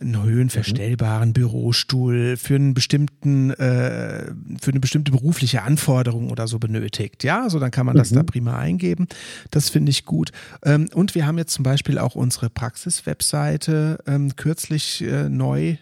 einen 0.00 0.22
höhenverstellbaren 0.22 1.30
mhm. 1.30 1.32
Bürostuhl 1.32 2.36
für 2.36 2.54
einen 2.54 2.72
bestimmten, 2.72 3.50
äh, 3.50 4.26
für 4.60 4.70
eine 4.70 4.80
bestimmte 4.80 5.10
berufliche 5.10 5.62
Anforderung 5.62 6.30
oder 6.30 6.46
so 6.46 6.58
benötigt. 6.58 7.24
Ja, 7.24 7.42
also 7.42 7.58
dann 7.58 7.70
kann 7.70 7.86
man 7.86 7.96
das 7.96 8.12
mhm. 8.12 8.16
da 8.16 8.22
prima 8.22 8.56
eingeben. 8.56 9.08
Das 9.50 9.70
finde 9.70 9.90
ich 9.90 10.04
gut. 10.04 10.30
Ähm, 10.64 10.88
und 10.94 11.14
wir 11.14 11.26
haben 11.26 11.38
jetzt 11.38 11.52
zum 11.52 11.64
Beispiel 11.64 11.98
auch 11.98 12.14
unsere 12.14 12.48
Praxis-Webseite 12.48 13.98
ähm, 14.06 14.36
kürzlich 14.36 15.02
äh, 15.02 15.28
neu 15.28 15.76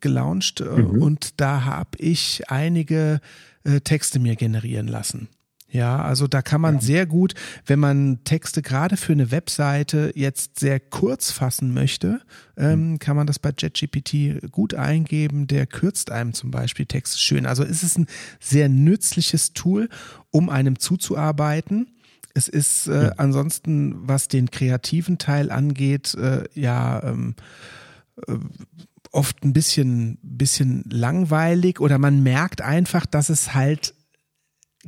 gelauncht 0.00 0.60
äh, 0.60 0.64
mhm. 0.64 1.02
und 1.02 1.40
da 1.40 1.64
habe 1.64 1.98
ich 1.98 2.50
einige 2.50 3.20
äh, 3.64 3.80
Texte 3.80 4.18
mir 4.18 4.36
generieren 4.36 4.88
lassen. 4.88 5.28
Ja, 5.72 6.02
also 6.02 6.26
da 6.26 6.42
kann 6.42 6.60
man 6.60 6.76
ja. 6.76 6.80
sehr 6.82 7.06
gut, 7.06 7.32
wenn 7.64 7.78
man 7.78 8.22
Texte 8.24 8.60
gerade 8.60 8.98
für 8.98 9.12
eine 9.12 9.30
Webseite 9.30 10.12
jetzt 10.14 10.60
sehr 10.60 10.78
kurz 10.78 11.30
fassen 11.30 11.72
möchte, 11.72 12.20
ähm, 12.58 12.90
mhm. 12.90 12.98
kann 12.98 13.16
man 13.16 13.26
das 13.26 13.38
bei 13.38 13.54
JetGPT 13.56 14.52
gut 14.52 14.74
eingeben. 14.74 15.46
Der 15.46 15.66
kürzt 15.66 16.10
einem 16.10 16.34
zum 16.34 16.50
Beispiel 16.50 16.84
Texte 16.84 17.18
schön. 17.18 17.46
Also 17.46 17.64
es 17.64 17.82
ist 17.82 17.98
ein 17.98 18.06
sehr 18.38 18.68
nützliches 18.68 19.54
Tool, 19.54 19.88
um 20.30 20.50
einem 20.50 20.78
zuzuarbeiten. 20.78 21.86
Es 22.34 22.48
ist 22.48 22.88
äh, 22.88 23.04
ja. 23.04 23.12
ansonsten, 23.16 23.94
was 24.06 24.28
den 24.28 24.50
kreativen 24.50 25.16
Teil 25.16 25.50
angeht, 25.50 26.14
äh, 26.14 26.44
ja 26.52 27.02
ähm, 27.02 27.34
äh, 28.28 28.34
oft 29.10 29.42
ein 29.42 29.54
bisschen, 29.54 30.18
bisschen 30.22 30.84
langweilig 30.90 31.80
oder 31.80 31.96
man 31.96 32.22
merkt 32.22 32.60
einfach, 32.60 33.06
dass 33.06 33.30
es 33.30 33.54
halt 33.54 33.94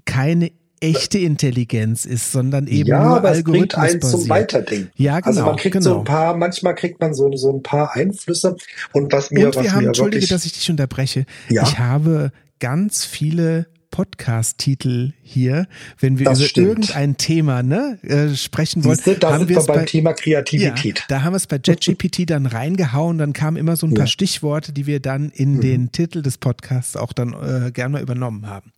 keine 0.05 0.51
echte 0.85 1.19
Intelligenz 1.19 2.05
ist, 2.05 2.33
sondern 2.33 2.67
eben 2.67 2.89
ja, 2.89 3.03
nur 3.03 3.17
aber 3.17 3.29
Algorithmus 3.29 3.75
einen 3.75 4.03
zum 4.03 4.29
Weiterdenken. 4.29 4.91
Ja, 4.97 5.21
genau. 5.21 5.27
Also 5.27 5.43
man 5.45 5.57
kriegt 5.57 5.73
genau. 5.73 5.85
so 5.85 5.99
ein 5.99 6.05
paar, 6.05 6.37
manchmal 6.37 6.75
kriegt 6.75 7.01
man 7.01 7.15
so, 7.15 7.35
so 7.37 7.53
ein 7.53 7.63
paar 7.63 7.95
Einflüsse 7.95 8.57
und 8.93 9.13
was 9.13 9.31
mir, 9.31 9.47
und 9.47 9.57
wir 9.57 9.65
was 9.65 9.73
haben, 9.73 9.83
mir 9.83 9.87
Entschuldige, 9.89 10.23
wirklich, 10.23 10.31
dass 10.31 10.45
ich 10.45 10.53
dich 10.53 10.71
unterbreche. 10.71 11.27
Ja. 11.49 11.63
Ich 11.63 11.79
habe 11.79 12.33
ganz 12.61 13.05
viele 13.05 13.67
Podcast-Titel 13.95 15.13
hier, 15.23 15.69
wenn 16.01 16.19
wir 16.19 16.25
das 16.25 16.41
über 16.41 16.49
stimmt. 16.49 16.67
irgendein 16.67 17.17
Thema 17.17 17.63
ne, 17.63 17.97
äh, 18.03 18.35
sprechen 18.35 18.83
wollen. 18.83 18.97
Siehste, 18.97 19.15
da 19.15 19.35
haben 19.35 19.49
wir 19.49 19.55
beim 19.55 19.67
bei, 19.67 19.85
Thema 19.85 20.15
Kreativität. 20.15 20.99
Ja, 20.99 21.05
da 21.07 21.23
haben 21.23 21.33
wir 21.33 21.37
es 21.37 21.47
bei 21.47 21.61
JetGPT 21.65 22.25
dann 22.29 22.47
reingehauen, 22.47 23.19
dann 23.19 23.33
kamen 23.33 23.57
immer 23.57 23.77
so 23.77 23.87
ein 23.87 23.95
paar 23.95 24.07
ja. 24.07 24.09
Stichworte, 24.09 24.73
die 24.73 24.87
wir 24.87 24.99
dann 24.99 25.31
in 25.31 25.55
mhm. 25.55 25.61
den 25.61 25.93
Titel 25.93 26.23
des 26.23 26.39
Podcasts 26.39 26.97
auch 26.97 27.13
dann 27.13 27.35
äh, 27.35 27.71
gerne 27.71 27.93
mal 27.93 28.03
übernommen 28.03 28.49
haben. 28.49 28.73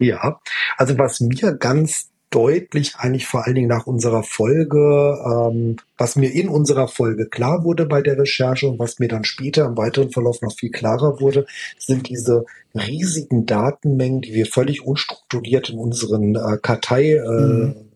Ja, 0.00 0.40
also 0.78 0.98
was 0.98 1.20
mir 1.20 1.54
ganz 1.54 2.08
deutlich 2.30 2.94
eigentlich 2.96 3.26
vor 3.26 3.44
allen 3.44 3.56
Dingen 3.56 3.68
nach 3.68 3.86
unserer 3.86 4.22
Folge, 4.22 5.18
ähm, 5.26 5.76
was 5.98 6.16
mir 6.16 6.32
in 6.32 6.48
unserer 6.48 6.88
Folge 6.88 7.26
klar 7.26 7.64
wurde 7.64 7.86
bei 7.86 8.00
der 8.02 8.18
Recherche 8.18 8.68
und 8.68 8.78
was 8.78 8.98
mir 8.98 9.08
dann 9.08 9.24
später 9.24 9.66
im 9.66 9.76
weiteren 9.76 10.10
Verlauf 10.10 10.40
noch 10.40 10.56
viel 10.56 10.70
klarer 10.70 11.20
wurde, 11.20 11.44
sind 11.76 12.08
diese 12.08 12.46
riesigen 12.74 13.46
Datenmengen, 13.46 14.22
die 14.22 14.32
wir 14.32 14.46
völlig 14.46 14.86
unstrukturiert 14.86 15.70
in 15.70 15.78
unseren 15.78 16.36
äh, 16.36 16.56
Kartei 16.62 17.16
äh, 17.16 17.28
mhm 17.28 17.89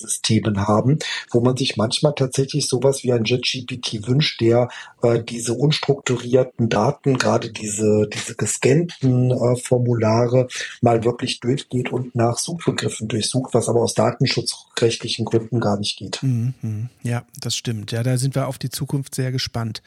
Systemen 0.00 0.66
haben, 0.66 0.98
wo 1.30 1.40
man 1.40 1.56
sich 1.56 1.76
manchmal 1.76 2.14
tatsächlich 2.14 2.68
sowas 2.68 3.04
wie 3.04 3.12
ein 3.12 3.24
JetGPT 3.24 4.06
wünscht, 4.06 4.40
der 4.40 4.68
äh, 5.02 5.22
diese 5.22 5.54
unstrukturierten 5.54 6.68
Daten, 6.68 7.18
gerade 7.18 7.50
diese, 7.50 8.08
diese 8.12 8.34
gescannten 8.34 9.30
äh, 9.30 9.56
Formulare 9.56 10.48
mal 10.80 11.04
wirklich 11.04 11.40
durchgeht 11.40 11.92
und 11.92 12.14
nach 12.14 12.38
Suchbegriffen 12.38 13.08
durchsucht, 13.08 13.54
was 13.54 13.68
aber 13.68 13.80
aus 13.80 13.94
datenschutzrechtlichen 13.94 15.24
Gründen 15.24 15.60
gar 15.60 15.78
nicht 15.78 15.98
geht. 15.98 16.22
Mhm. 16.22 16.88
Ja, 17.02 17.24
das 17.40 17.56
stimmt. 17.56 17.92
Ja, 17.92 18.02
da 18.02 18.16
sind 18.16 18.34
wir 18.34 18.48
auf 18.48 18.58
die 18.58 18.70
Zukunft 18.70 19.14
sehr 19.14 19.32
gespannt. 19.32 19.82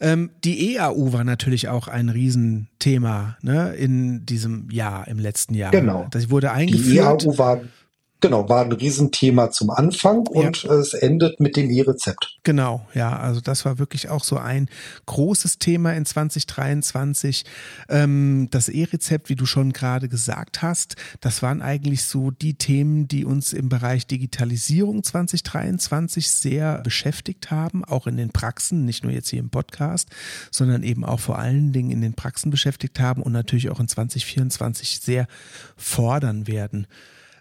Ähm, 0.00 0.30
die 0.44 0.76
EAU 0.76 1.12
war 1.12 1.24
natürlich 1.24 1.68
auch 1.68 1.88
ein 1.88 2.08
Riesenthema 2.08 3.36
ne, 3.42 3.74
in 3.74 4.26
diesem 4.26 4.70
Jahr, 4.70 5.08
im 5.08 5.18
letzten 5.18 5.54
Jahr. 5.54 5.70
Genau. 5.70 6.06
Das 6.10 6.30
wurde 6.30 6.52
eingeführt. 6.52 7.22
Die 7.22 7.26
EAU 7.26 7.38
war 7.38 7.60
Genau, 8.20 8.48
war 8.48 8.64
ein 8.64 8.72
Riesenthema 8.72 9.52
zum 9.52 9.70
Anfang 9.70 10.26
und 10.26 10.64
ja. 10.64 10.72
es 10.72 10.92
endet 10.92 11.38
mit 11.38 11.56
dem 11.56 11.70
E-Rezept. 11.70 12.38
Genau, 12.42 12.84
ja, 12.92 13.16
also 13.16 13.40
das 13.40 13.64
war 13.64 13.78
wirklich 13.78 14.08
auch 14.08 14.24
so 14.24 14.38
ein 14.38 14.68
großes 15.06 15.60
Thema 15.60 15.92
in 15.92 16.04
2023. 16.04 17.44
Ähm, 17.88 18.48
das 18.50 18.68
E-Rezept, 18.68 19.28
wie 19.28 19.36
du 19.36 19.46
schon 19.46 19.72
gerade 19.72 20.08
gesagt 20.08 20.62
hast, 20.62 20.96
das 21.20 21.42
waren 21.42 21.62
eigentlich 21.62 22.06
so 22.06 22.32
die 22.32 22.54
Themen, 22.54 23.06
die 23.06 23.24
uns 23.24 23.52
im 23.52 23.68
Bereich 23.68 24.08
Digitalisierung 24.08 25.04
2023 25.04 26.28
sehr 26.28 26.78
beschäftigt 26.78 27.52
haben, 27.52 27.84
auch 27.84 28.08
in 28.08 28.16
den 28.16 28.30
Praxen, 28.30 28.84
nicht 28.84 29.04
nur 29.04 29.12
jetzt 29.12 29.28
hier 29.28 29.38
im 29.38 29.50
Podcast, 29.50 30.08
sondern 30.50 30.82
eben 30.82 31.04
auch 31.04 31.20
vor 31.20 31.38
allen 31.38 31.72
Dingen 31.72 31.92
in 31.92 32.00
den 32.00 32.14
Praxen 32.14 32.50
beschäftigt 32.50 32.98
haben 32.98 33.22
und 33.22 33.30
natürlich 33.30 33.70
auch 33.70 33.78
in 33.78 33.86
2024 33.86 34.98
sehr 34.98 35.28
fordern 35.76 36.48
werden. 36.48 36.88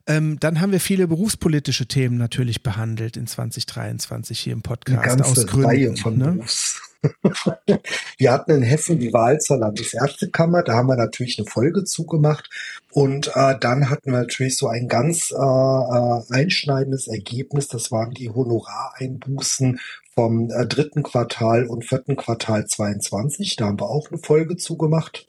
Ähm, 0.07 0.39
dann 0.39 0.61
haben 0.61 0.71
wir 0.71 0.79
viele 0.79 1.07
berufspolitische 1.07 1.85
Themen 1.85 2.17
natürlich 2.17 2.63
behandelt 2.63 3.17
in 3.17 3.27
2023 3.27 4.39
hier 4.39 4.53
im 4.53 4.61
Podcast. 4.61 4.99
Eine 4.99 5.17
ganze 5.17 5.41
aus 5.41 5.47
Gründen, 5.47 5.65
Reihe 5.65 5.95
von 5.97 6.17
ne? 6.17 6.31
Berufs. 6.31 6.81
wir 8.17 8.31
hatten 8.31 8.51
in 8.51 8.61
Hessen 8.63 8.99
die 8.99 9.13
Wahl 9.13 9.39
zur 9.39 9.57
Landesärztekammer, 9.57 10.63
da 10.63 10.73
haben 10.73 10.87
wir 10.87 10.95
natürlich 10.95 11.37
eine 11.37 11.47
Folge 11.47 11.83
zugemacht. 11.83 12.49
Und 12.91 13.31
äh, 13.35 13.55
dann 13.59 13.89
hatten 13.89 14.11
wir 14.11 14.19
natürlich 14.19 14.57
so 14.57 14.67
ein 14.67 14.87
ganz 14.87 15.31
äh, 15.31 15.35
äh 15.35 16.21
einschneidendes 16.29 17.07
Ergebnis, 17.07 17.67
das 17.67 17.91
waren 17.91 18.13
die 18.13 18.29
Honorareinbußen 18.29 19.79
vom 20.15 20.49
äh, 20.49 20.65
dritten 20.65 21.03
Quartal 21.03 21.65
und 21.67 21.85
vierten 21.85 22.15
Quartal 22.15 22.65
22. 22.65 23.57
Da 23.57 23.65
haben 23.65 23.79
wir 23.79 23.89
auch 23.89 24.09
eine 24.09 24.19
Folge 24.19 24.55
zugemacht, 24.55 25.27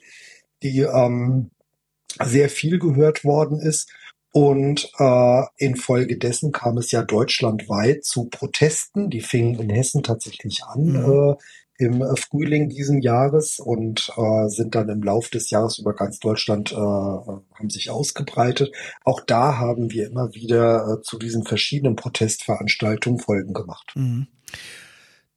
die 0.63 0.79
ähm, 0.79 1.51
sehr 2.23 2.49
viel 2.49 2.79
gehört 2.79 3.23
worden 3.23 3.59
ist. 3.59 3.89
Und 4.31 4.91
äh, 4.99 5.43
infolgedessen 5.57 6.51
kam 6.51 6.77
es 6.77 6.91
ja 6.91 7.01
deutschlandweit 7.01 8.03
zu 8.05 8.25
Protesten. 8.25 9.09
Die 9.09 9.21
fingen 9.21 9.59
in 9.59 9.69
Hessen 9.69 10.03
tatsächlich 10.03 10.63
an 10.65 10.83
mhm. 10.83 11.31
äh, 11.31 11.35
im 11.79 12.01
äh, 12.01 12.15
Frühling 12.15 12.69
diesen 12.69 13.01
Jahres 13.01 13.59
und 13.59 14.11
äh, 14.15 14.49
sind 14.49 14.75
dann 14.75 14.89
im 14.89 15.01
Lauf 15.01 15.29
des 15.29 15.49
Jahres 15.49 15.79
über 15.79 15.95
ganz 15.95 16.19
Deutschland 16.19 16.71
äh, 16.71 16.75
haben 16.75 17.69
sich 17.69 17.89
ausgebreitet. 17.89 18.71
Auch 19.03 19.21
da 19.21 19.57
haben 19.57 19.91
wir 19.91 20.07
immer 20.07 20.35
wieder 20.35 20.99
äh, 20.99 21.01
zu 21.01 21.17
diesen 21.17 21.45
verschiedenen 21.45 21.95
Protestveranstaltungen 21.95 23.19
Folgen 23.19 23.53
gemacht. 23.53 23.93
Mhm. 23.95 24.27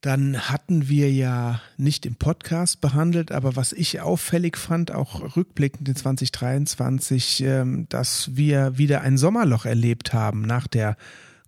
Dann 0.02 0.50
hatten 0.50 0.88
wir 0.88 1.12
ja 1.12 1.60
nicht 1.76 2.06
im 2.06 2.16
Podcast 2.16 2.80
behandelt, 2.80 3.30
aber 3.30 3.54
was 3.54 3.72
ich 3.72 4.00
auffällig 4.00 4.56
fand, 4.56 4.90
auch 4.90 5.36
rückblickend 5.36 5.88
in 5.88 5.94
2023, 5.94 7.44
ähm, 7.44 7.86
dass 7.88 8.34
wir 8.36 8.76
wieder 8.76 9.02
ein 9.02 9.16
Sommerloch 9.16 9.64
erlebt 9.64 10.12
haben 10.12 10.42
nach 10.42 10.66
der 10.66 10.96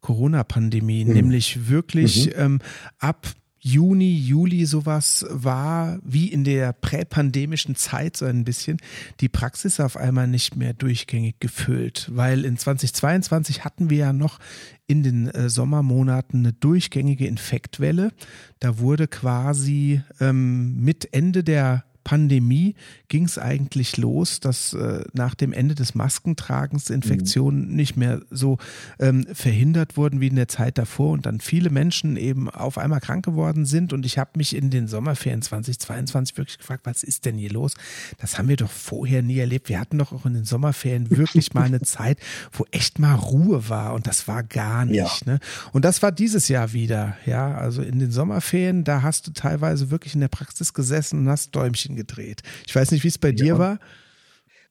Corona-Pandemie, 0.02 1.04
mhm. 1.04 1.14
nämlich 1.14 1.68
wirklich 1.68 2.26
mhm. 2.26 2.32
ähm, 2.36 2.60
ab 3.00 3.26
Juni, 3.66 4.14
Juli 4.14 4.66
sowas 4.66 5.24
war 5.30 5.98
wie 6.04 6.28
in 6.28 6.44
der 6.44 6.74
präpandemischen 6.74 7.76
Zeit 7.76 8.14
so 8.14 8.26
ein 8.26 8.44
bisschen 8.44 8.76
die 9.20 9.30
Praxis 9.30 9.80
auf 9.80 9.96
einmal 9.96 10.28
nicht 10.28 10.54
mehr 10.54 10.74
durchgängig 10.74 11.40
gefüllt, 11.40 12.10
weil 12.12 12.44
in 12.44 12.58
2022 12.58 13.64
hatten 13.64 13.88
wir 13.88 13.96
ja 13.96 14.12
noch 14.12 14.38
in 14.86 15.02
den 15.02 15.28
äh, 15.28 15.48
Sommermonaten 15.48 16.40
eine 16.40 16.52
durchgängige 16.52 17.26
Infektwelle. 17.26 18.12
Da 18.60 18.78
wurde 18.80 19.08
quasi 19.08 20.02
ähm, 20.20 20.82
mit 20.82 21.14
Ende 21.14 21.42
der 21.42 21.84
Pandemie 22.04 22.74
ging 23.08 23.24
es 23.24 23.38
eigentlich 23.38 23.96
los, 23.96 24.40
dass 24.40 24.74
äh, 24.74 25.04
nach 25.12 25.34
dem 25.34 25.52
Ende 25.52 25.74
des 25.74 25.94
Maskentragens 25.94 26.90
Infektionen 26.90 27.68
mhm. 27.68 27.76
nicht 27.76 27.96
mehr 27.96 28.20
so 28.30 28.58
ähm, 28.98 29.26
verhindert 29.32 29.96
wurden 29.96 30.20
wie 30.20 30.28
in 30.28 30.36
der 30.36 30.48
Zeit 30.48 30.78
davor 30.78 31.12
und 31.12 31.26
dann 31.26 31.40
viele 31.40 31.70
Menschen 31.70 32.16
eben 32.16 32.48
auf 32.50 32.78
einmal 32.78 33.00
krank 33.00 33.24
geworden 33.24 33.64
sind. 33.64 33.92
Und 33.92 34.06
ich 34.06 34.18
habe 34.18 34.30
mich 34.36 34.54
in 34.54 34.70
den 34.70 34.86
Sommerferien 34.86 35.42
2022 35.42 36.36
wirklich 36.36 36.58
gefragt, 36.58 36.86
was 36.86 37.02
ist 37.02 37.24
denn 37.24 37.36
hier 37.36 37.50
los? 37.50 37.74
Das 38.18 38.38
haben 38.38 38.48
wir 38.48 38.56
doch 38.56 38.70
vorher 38.70 39.22
nie 39.22 39.38
erlebt. 39.38 39.68
Wir 39.68 39.80
hatten 39.80 39.98
doch 39.98 40.12
auch 40.12 40.26
in 40.26 40.34
den 40.34 40.44
Sommerferien 40.44 41.10
wirklich 41.10 41.54
mal 41.54 41.64
eine 41.64 41.80
Zeit, 41.82 42.18
wo 42.52 42.66
echt 42.70 42.98
mal 42.98 43.14
Ruhe 43.14 43.68
war 43.68 43.94
und 43.94 44.06
das 44.06 44.28
war 44.28 44.42
gar 44.42 44.84
nicht. 44.84 44.96
Ja. 44.96 45.32
Ne? 45.32 45.40
Und 45.72 45.84
das 45.84 46.02
war 46.02 46.12
dieses 46.12 46.48
Jahr 46.48 46.72
wieder. 46.72 47.16
Ja, 47.26 47.54
also 47.54 47.82
in 47.82 47.98
den 47.98 48.10
Sommerferien, 48.10 48.84
da 48.84 49.02
hast 49.02 49.26
du 49.26 49.32
teilweise 49.32 49.90
wirklich 49.90 50.14
in 50.14 50.20
der 50.20 50.28
Praxis 50.28 50.74
gesessen 50.74 51.20
und 51.20 51.28
hast 51.28 51.54
Däumchen 51.54 51.93
gedreht. 51.96 52.42
Ich 52.66 52.74
weiß 52.74 52.90
nicht, 52.90 53.04
wie 53.04 53.08
es 53.08 53.18
bei 53.18 53.28
ja. 53.28 53.34
dir 53.34 53.58
war. 53.58 53.78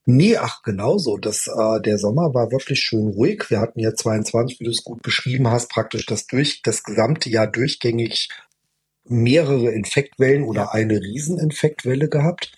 Nee, 0.06 0.36
ach 0.36 0.62
genauso. 0.62 1.16
Das, 1.16 1.46
äh, 1.46 1.80
der 1.80 1.98
Sommer 1.98 2.34
war 2.34 2.50
wirklich 2.50 2.80
schön 2.80 3.08
ruhig. 3.08 3.44
Wir 3.48 3.60
hatten 3.60 3.80
ja 3.80 3.94
22, 3.94 4.60
wie 4.60 4.64
du 4.64 4.70
es 4.70 4.84
gut 4.84 5.00
beschrieben 5.02 5.48
hast, 5.48 5.70
praktisch 5.70 6.04
das 6.04 6.26
durch 6.26 6.60
das 6.62 6.82
gesamte 6.82 7.30
Jahr 7.30 7.46
durchgängig 7.46 8.28
mehrere 9.06 9.70
Infektwellen 9.70 10.44
oder 10.44 10.74
eine 10.74 11.00
Rieseninfektwelle 11.00 12.08
gehabt. 12.08 12.52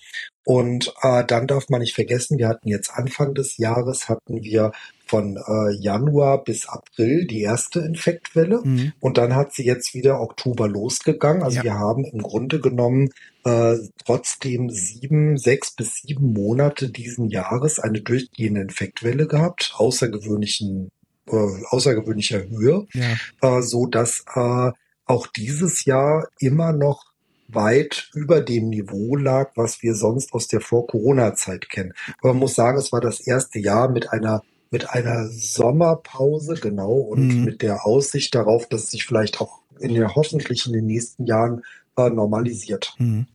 Und 0.45 0.93
äh, 1.03 1.25
dann 1.25 1.47
darf 1.47 1.69
man 1.69 1.81
nicht 1.81 1.95
vergessen, 1.95 2.39
wir 2.39 2.49
hatten 2.49 2.69
jetzt 2.69 2.91
Anfang 2.91 3.35
des 3.35 3.57
Jahres 3.59 4.09
hatten 4.09 4.43
wir 4.43 4.73
von 5.07 5.37
äh, 5.37 5.73
Januar 5.81 6.43
bis 6.43 6.69
April 6.69 7.27
die 7.27 7.43
erste 7.43 7.81
Infektwelle 7.81 8.61
mhm. 8.65 8.93
und 8.99 9.19
dann 9.19 9.37
hat 9.37 9.55
sie 9.55 9.65
jetzt 9.65 9.95
wieder 9.95 10.21
Oktober 10.21 10.69
losgegangen. 10.69 11.43
Also 11.43 11.59
ja. 11.59 11.65
wir 11.65 11.75
haben 11.75 12.05
im 12.05 12.23
Grunde 12.23 12.61
genommen 12.61 13.11
äh, 13.45 13.77
trotzdem 14.05 14.69
sieben, 14.69 15.39
sechs 15.39 15.71
bis 15.71 16.03
sieben 16.03 16.33
Monate 16.33 16.91
diesen 16.91 17.29
Jahres 17.29 17.79
eine 17.79 18.01
durchgehende 18.01 18.63
Infektwelle 18.63 19.29
gehabt, 19.29 19.75
außergewöhnlichen, 19.77 20.91
äh, 21.29 21.37
außergewöhnlicher 21.69 22.49
Höhe, 22.49 22.87
ja. 22.93 23.59
äh, 23.59 23.63
so 23.63 23.87
dass 23.87 24.25
äh, 24.35 24.73
auch 25.07 25.27
dieses 25.29 25.85
Jahr 25.85 26.29
immer 26.41 26.73
noch 26.73 27.05
weit 27.49 28.11
über 28.13 28.41
dem 28.41 28.71
Niveau 28.71 29.15
lag, 29.15 29.53
was 29.55 29.83
wir 29.83 29.95
sonst 29.95 30.33
aus 30.33 30.49
der 30.49 30.61
Vor-Corona-Zeit 30.61 31.71
kennen. 31.71 31.93
Aber 32.19 32.33
man 32.33 32.41
muss 32.41 32.57
sagen, 32.57 32.77
es 32.77 32.91
war 32.91 33.01
das 33.01 33.21
erste 33.21 33.61
Jahr 33.61 33.89
mit 33.89 34.11
einer 34.11 34.43
mit 34.77 34.91
einer 34.91 35.27
Sommerpause, 35.29 36.53
genau, 36.55 36.93
und 36.93 37.29
mhm. 37.29 37.45
mit 37.45 37.63
der 37.63 37.87
Aussicht 37.87 38.35
darauf, 38.35 38.69
dass 38.69 38.85
es 38.85 38.91
sich 38.91 39.07
vielleicht 39.07 39.41
auch 39.41 39.63
in 39.81 39.95
der 39.95 40.15
hoffentlich 40.15 40.67
in 40.67 40.75
den 40.75 40.85
nächsten 40.85 41.25
Jahren 41.25 41.63
äh, 41.97 42.11
normalisiert. 42.11 42.95
Mhm. 42.99 43.27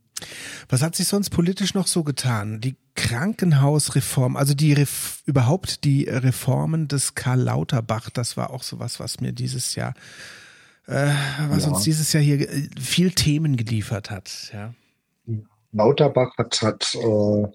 Was 0.70 0.84
hat 0.84 0.96
sich 0.96 1.08
sonst 1.08 1.32
politisch 1.32 1.74
noch 1.74 1.88
so 1.88 2.04
getan? 2.04 2.62
Die 2.62 2.76
Krankenhausreform, 2.94 4.38
also 4.38 4.54
die 4.54 4.74
Ref 4.74 5.24
überhaupt 5.26 5.84
die 5.84 6.04
Reformen 6.04 6.88
des 6.88 7.16
Karl 7.16 7.42
Lauterbach, 7.42 8.12
das 8.12 8.38
war 8.38 8.52
auch 8.52 8.62
sowas, 8.62 9.00
was 9.00 9.20
mir 9.20 9.32
dieses 9.32 9.74
Jahr, 9.74 9.96
äh, 10.86 11.10
was 11.50 11.64
ja. 11.64 11.72
uns 11.72 11.84
dieses 11.84 12.14
Jahr 12.14 12.22
hier 12.22 12.40
äh, 12.40 12.70
viel 12.80 13.10
Themen 13.14 13.58
geliefert 13.58 14.12
hat. 14.12 14.52
Ja. 14.54 14.76
Lauterbach 15.72 16.38
hat, 16.38 16.62
hat 16.62 16.96
äh, 16.96 17.48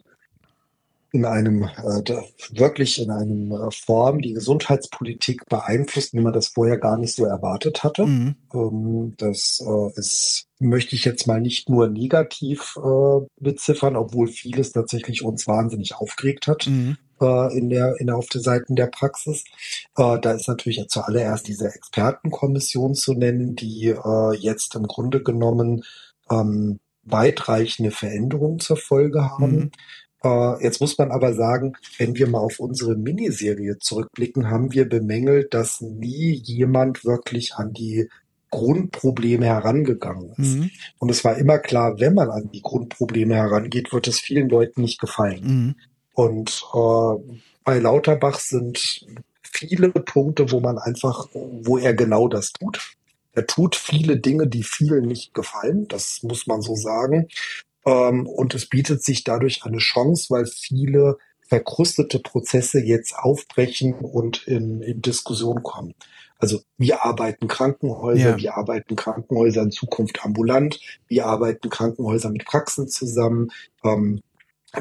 in 1.16 1.25
einem 1.25 1.62
äh, 1.62 2.23
wirklich 2.50 3.00
in 3.00 3.11
einem 3.11 3.50
äh, 3.50 3.70
Form 3.70 4.20
die 4.20 4.35
Gesundheitspolitik 4.35 5.46
beeinflusst, 5.49 6.12
wie 6.12 6.20
man 6.20 6.35
das 6.35 6.49
vorher 6.49 6.76
gar 6.76 6.99
nicht 6.99 7.14
so 7.14 7.25
erwartet 7.25 7.82
hatte. 7.82 8.06
Mhm. 8.06 8.37
Ähm, 8.52 9.14
das 9.16 9.64
äh, 9.66 9.99
ist, 9.99 10.46
möchte 10.58 10.94
ich 10.94 11.06
jetzt 11.06 11.26
mal 11.26 11.40
nicht 11.40 11.70
nur 11.70 11.88
negativ 11.88 12.76
äh, 12.76 13.26
beziffern, 13.40 13.96
obwohl 13.96 14.28
vieles 14.28 14.73
tatsächlich 14.73 15.25
uns 15.25 15.46
wahnsinnig 15.46 15.94
aufgeregt 15.96 16.46
hat. 16.46 16.66
Mhm. 16.66 16.99
In 17.18 17.70
der, 17.70 17.94
in 17.99 18.08
der, 18.08 18.16
auf 18.18 18.26
den 18.26 18.42
Seiten 18.42 18.76
der 18.76 18.88
Praxis. 18.88 19.44
Äh, 19.96 20.18
da 20.20 20.32
ist 20.32 20.49
natürlich 20.49 20.87
zuallererst 20.88 21.49
diese 21.49 21.75
Expertenkommission 21.75 22.94
zu 22.94 23.14
nennen, 23.14 23.56
die 23.56 23.87
äh, 23.87 24.37
jetzt 24.37 24.75
im 24.75 24.87
Grunde 24.87 25.23
genommen 25.23 25.82
ähm, 26.30 26.78
weitreichende 27.04 27.90
Veränderungen 27.90 28.58
zur 28.58 28.76
Folge 28.76 29.30
haben. 29.30 29.56
Mhm. 29.56 29.70
Äh, 30.26 30.64
jetzt 30.64 30.80
muss 30.80 30.99
man 30.99 31.11
aber 31.11 31.35
sagen, 31.35 31.75
wenn 31.99 32.16
wir 32.16 32.28
mal 32.28 32.40
auf 32.40 32.59
unsere 32.59 32.97
Miniserie 32.97 33.78
zurückblicken, 33.78 34.50
haben 34.50 34.73
wir 34.73 34.88
bemängelt, 34.88 35.54
dass 35.54 35.80
nie 35.80 36.33
jemand 36.33 37.05
wirklich 37.05 37.55
an 37.55 37.72
die 37.72 38.09
Grundprobleme 38.50 39.46
herangegangen 39.46 40.31
ist. 40.31 40.57
Mhm. 40.57 40.70
Und 40.98 41.11
es 41.11 41.24
war 41.24 41.37
immer 41.37 41.59
klar, 41.59 41.98
wenn 41.98 42.14
man 42.14 42.31
an 42.31 42.50
die 42.53 42.62
Grundprobleme 42.62 43.35
herangeht, 43.35 43.92
wird 43.92 44.09
es 44.09 44.18
vielen 44.18 44.48
Leuten 44.48 44.83
nicht 44.83 45.00
gefallen. 45.00 45.42
Mhm. 45.44 45.74
Und 46.14 46.62
äh, 46.74 47.38
bei 47.64 47.79
Lauterbach 47.79 48.38
sind 48.38 49.07
viele 49.42 49.90
Punkte, 49.90 50.50
wo 50.50 50.61
man 50.61 50.79
einfach, 50.79 51.29
wo 51.33 51.79
er 51.79 51.94
genau 51.94 52.29
das 52.29 52.53
tut. 52.53 52.94
Er 53.33 53.46
tut 53.46 53.77
viele 53.77 54.16
Dinge, 54.16 54.46
die 54.46 54.62
vielen 54.62 55.07
nicht 55.07 55.35
gefallen, 55.35 55.87
das 55.88 56.22
muss 56.22 56.46
man 56.46 56.62
so 56.62 56.74
sagen. 56.74 57.29
Ähm, 57.87 58.27
und 58.27 58.55
es 58.55 58.66
bietet 58.68 59.03
sich 59.03 59.25
dadurch 59.25 59.64
eine 59.64 59.79
Chance, 59.79 60.27
weil 60.31 60.46
viele 60.46 61.16
verkrustete 61.49 62.18
Prozesse 62.18 62.81
jetzt 62.81 63.16
aufbrechen 63.16 63.94
und 63.94 64.46
in, 64.46 64.83
in 64.83 65.01
Diskussion 65.01 65.62
kommen. 65.62 65.94
Also 66.38 66.61
wie 66.77 66.92
arbeiten 66.92 67.49
Krankenhäuser, 67.49 68.31
ja. 68.31 68.37
wie 68.37 68.51
arbeiten 68.51 68.96
Krankenhäuser 68.96 69.62
in 69.62 69.70
Zukunft 69.70 70.25
ambulant, 70.25 70.81
wie 71.09 71.22
arbeiten 71.22 71.70
Krankenhäuser 71.70 72.31
mit 72.31 72.44
Praxen 72.44 72.88
zusammen, 72.88 73.53
ähm, 73.85 74.20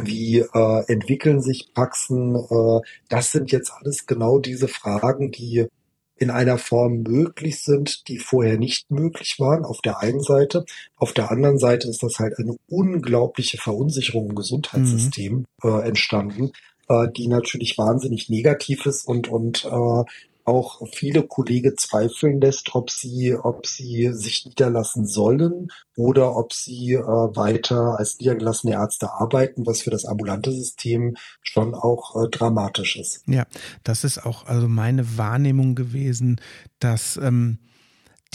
wie 0.02 0.40
äh, 0.40 0.92
entwickeln 0.92 1.42
sich 1.42 1.74
Praxen. 1.74 2.36
Äh, 2.36 2.82
das 3.08 3.32
sind 3.32 3.52
jetzt 3.52 3.72
alles 3.72 4.06
genau 4.06 4.40
diese 4.40 4.68
Fragen, 4.68 5.32
die 5.32 5.68
in 6.18 6.30
einer 6.30 6.58
Form 6.58 7.04
möglich 7.04 7.62
sind, 7.62 8.08
die 8.08 8.20
vorher 8.20 8.58
nicht 8.58 8.90
möglich 8.90 9.36
waren, 9.40 9.66
auf 9.66 9.82
der 9.82 10.00
einen 10.00 10.22
Seite. 10.22 10.66
Auf 10.96 11.14
der 11.14 11.30
anderen 11.30 11.58
Seite 11.58 11.90
ist 11.90 12.04
das 12.04 12.20
halt 12.20 12.40
eine 12.40 12.56
unglaubliche 12.68 13.58
Verunsicherung 13.58 14.30
im 14.30 14.36
Gesundheitssystem 14.36 15.46
mhm. 15.62 15.70
äh, 15.70 15.88
entstanden, 15.88 16.52
äh, 16.88 17.08
die 17.16 17.28
natürlich 17.28 17.78
wahnsinnig 17.78 18.30
negativ 18.30 18.86
ist 18.86 19.08
und, 19.08 19.28
und 19.28 19.66
äh, 19.66 20.04
auch 20.46 20.82
viele 20.94 21.24
Kollegen 21.24 21.76
zweifeln 21.76 22.40
lässt, 22.40 22.76
ob 22.76 22.92
sie, 22.92 23.36
ob 23.36 23.66
sie 23.66 24.14
sich 24.14 24.46
niederlassen 24.46 25.08
sollen 25.08 25.70
oder 25.96 26.36
ob 26.36 26.54
sie 26.54 26.94
äh, 26.94 27.02
weiter 27.02 27.98
als 27.98 28.20
niedergelassene 28.20 28.74
Ärzte 28.74 29.12
arbeiten, 29.12 29.66
was 29.66 29.82
für 29.82 29.90
das 29.90 30.06
ambulante 30.06 30.52
System 30.52 31.16
schon 31.42 31.74
auch 31.74 32.16
äh, 32.16 32.30
dramatisch 32.30 32.96
ist. 32.96 33.24
Ja, 33.28 33.46
das 33.84 34.04
ist 34.04 34.24
auch 34.24 34.46
also 34.46 34.68
meine 34.68 35.18
Wahrnehmung 35.18 35.74
gewesen, 35.74 36.40
dass 36.80 37.18
ähm, 37.18 37.58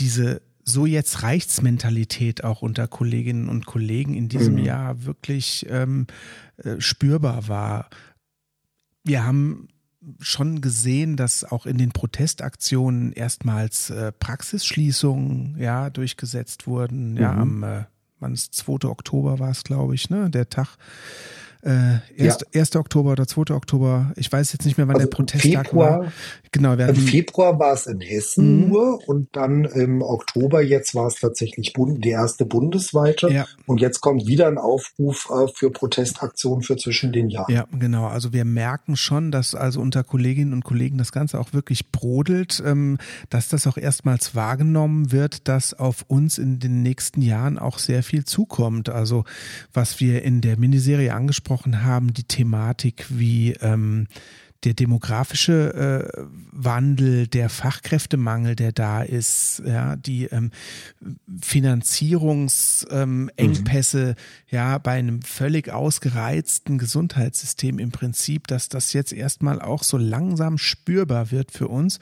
diese 0.00 0.42
so 0.64 0.86
jetzt 0.86 1.22
reicht's 1.22 1.62
Mentalität 1.62 2.44
auch 2.44 2.62
unter 2.62 2.86
Kolleginnen 2.88 3.48
und 3.48 3.66
Kollegen 3.66 4.14
in 4.14 4.28
diesem 4.28 4.54
mhm. 4.54 4.64
Jahr 4.64 5.04
wirklich 5.04 5.66
ähm, 5.68 6.06
äh, 6.58 6.80
spürbar 6.80 7.48
war. 7.48 7.88
Wir 9.04 9.24
haben 9.24 9.68
schon 10.20 10.60
gesehen, 10.60 11.16
dass 11.16 11.44
auch 11.44 11.66
in 11.66 11.78
den 11.78 11.92
Protestaktionen 11.92 13.12
erstmals 13.12 13.90
äh, 13.90 14.12
Praxisschließungen 14.12 15.56
ja 15.58 15.90
durchgesetzt 15.90 16.66
wurden. 16.66 17.16
Ja, 17.16 17.32
mhm. 17.32 17.40
am 17.40 17.62
äh, 17.62 17.84
wann 18.18 18.32
ist 18.34 18.54
2. 18.54 18.88
Oktober 18.88 19.38
war 19.38 19.50
es, 19.50 19.64
glaube 19.64 19.94
ich, 19.94 20.10
ne? 20.10 20.30
Der 20.30 20.48
Tag 20.48 20.76
äh, 21.62 21.98
1. 22.18 22.38
Ja. 22.52 22.60
1. 22.60 22.76
Oktober 22.76 23.12
oder 23.12 23.26
2. 23.26 23.54
Oktober, 23.54 24.12
ich 24.16 24.32
weiß 24.32 24.52
jetzt 24.52 24.64
nicht 24.64 24.78
mehr, 24.78 24.88
wann 24.88 24.96
also 24.96 25.06
der 25.06 25.14
Protesttag 25.14 25.68
Februar, 25.68 26.00
war. 26.00 26.12
Genau, 26.52 26.72
Im 26.72 26.96
Februar 26.96 27.58
war 27.58 27.74
es 27.74 27.86
in 27.86 28.00
Hessen 28.00 28.62
mhm. 28.62 28.68
nur 28.68 29.08
und 29.08 29.28
dann 29.32 29.66
im 29.66 30.02
Oktober 30.02 30.62
jetzt 30.62 30.94
war 30.94 31.06
es 31.06 31.16
tatsächlich 31.20 31.72
Bund, 31.74 32.04
die 32.04 32.10
erste 32.10 32.46
bundesweite 32.46 33.28
ja. 33.30 33.46
und 33.66 33.80
jetzt 33.80 34.00
kommt 34.00 34.26
wieder 34.26 34.48
ein 34.48 34.58
Aufruf 34.58 35.28
äh, 35.30 35.46
für 35.54 35.70
Protestaktionen 35.70 36.62
für 36.62 36.76
zwischen 36.76 37.12
den 37.12 37.28
Jahren. 37.28 37.52
Ja, 37.52 37.66
genau. 37.78 38.06
Also 38.06 38.32
wir 38.32 38.44
merken 38.44 38.96
schon, 38.96 39.30
dass 39.30 39.54
also 39.54 39.80
unter 39.80 40.02
Kolleginnen 40.02 40.52
und 40.52 40.64
Kollegen 40.64 40.98
das 40.98 41.12
Ganze 41.12 41.38
auch 41.38 41.52
wirklich 41.52 41.92
brodelt, 41.92 42.62
ähm, 42.66 42.98
dass 43.28 43.48
das 43.48 43.66
auch 43.66 43.76
erstmals 43.76 44.34
wahrgenommen 44.34 45.12
wird, 45.12 45.46
dass 45.46 45.74
auf 45.74 46.04
uns 46.08 46.38
in 46.38 46.58
den 46.58 46.82
nächsten 46.82 47.22
Jahren 47.22 47.58
auch 47.58 47.78
sehr 47.78 48.02
viel 48.02 48.24
zukommt. 48.24 48.88
Also 48.88 49.24
was 49.72 50.00
wir 50.00 50.22
in 50.22 50.40
der 50.40 50.58
Miniserie 50.58 51.14
angesprochen 51.14 51.49
angesprochen 51.50 51.84
haben, 51.84 52.14
die 52.14 52.24
Thematik 52.24 53.06
wie 53.08 53.52
ähm, 53.60 54.06
der 54.64 54.74
demografische 54.74 55.74
äh, 55.74 56.06
Wandel, 56.52 57.26
der 57.26 57.48
Fachkräftemangel, 57.48 58.56
der 58.56 58.72
da 58.72 59.02
ist, 59.02 59.62
ja, 59.64 59.96
die 59.96 60.26
ähm, 60.26 60.50
Finanzierungsengpässe, 61.40 64.00
ähm, 64.00 64.08
mhm. 64.08 64.14
ja, 64.50 64.76
bei 64.76 64.92
einem 64.92 65.22
völlig 65.22 65.72
ausgereizten 65.72 66.76
Gesundheitssystem 66.76 67.78
im 67.78 67.90
Prinzip, 67.90 68.48
dass 68.48 68.68
das 68.68 68.92
jetzt 68.92 69.14
erstmal 69.14 69.62
auch 69.62 69.82
so 69.82 69.96
langsam 69.96 70.58
spürbar 70.58 71.30
wird 71.30 71.52
für 71.52 71.68
uns. 71.68 71.98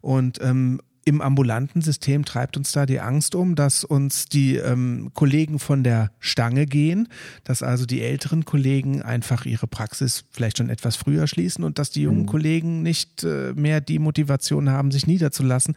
Und 0.00 0.40
ähm, 0.40 0.80
im 1.04 1.20
ambulanten 1.20 1.80
System 1.80 2.24
treibt 2.24 2.56
uns 2.56 2.72
da 2.72 2.84
die 2.84 3.00
Angst 3.00 3.34
um, 3.34 3.54
dass 3.54 3.84
uns 3.84 4.26
die 4.26 4.56
ähm, 4.56 5.10
Kollegen 5.14 5.58
von 5.58 5.82
der 5.82 6.10
Stange 6.18 6.66
gehen, 6.66 7.08
dass 7.44 7.62
also 7.62 7.86
die 7.86 8.02
älteren 8.02 8.44
Kollegen 8.44 9.02
einfach 9.02 9.46
ihre 9.46 9.66
Praxis 9.66 10.24
vielleicht 10.30 10.58
schon 10.58 10.68
etwas 10.68 10.96
früher 10.96 11.26
schließen 11.26 11.64
und 11.64 11.78
dass 11.78 11.90
die 11.90 12.02
jungen 12.02 12.22
mhm. 12.22 12.26
Kollegen 12.26 12.82
nicht 12.82 13.24
äh, 13.24 13.52
mehr 13.54 13.80
die 13.80 13.98
Motivation 13.98 14.68
haben, 14.68 14.90
sich 14.90 15.06
niederzulassen, 15.06 15.74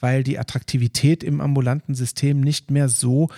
weil 0.00 0.24
die 0.24 0.38
Attraktivität 0.38 1.22
im 1.22 1.40
ambulanten 1.40 1.94
System 1.94 2.40
nicht 2.40 2.70
mehr 2.70 2.88
so 2.88 3.28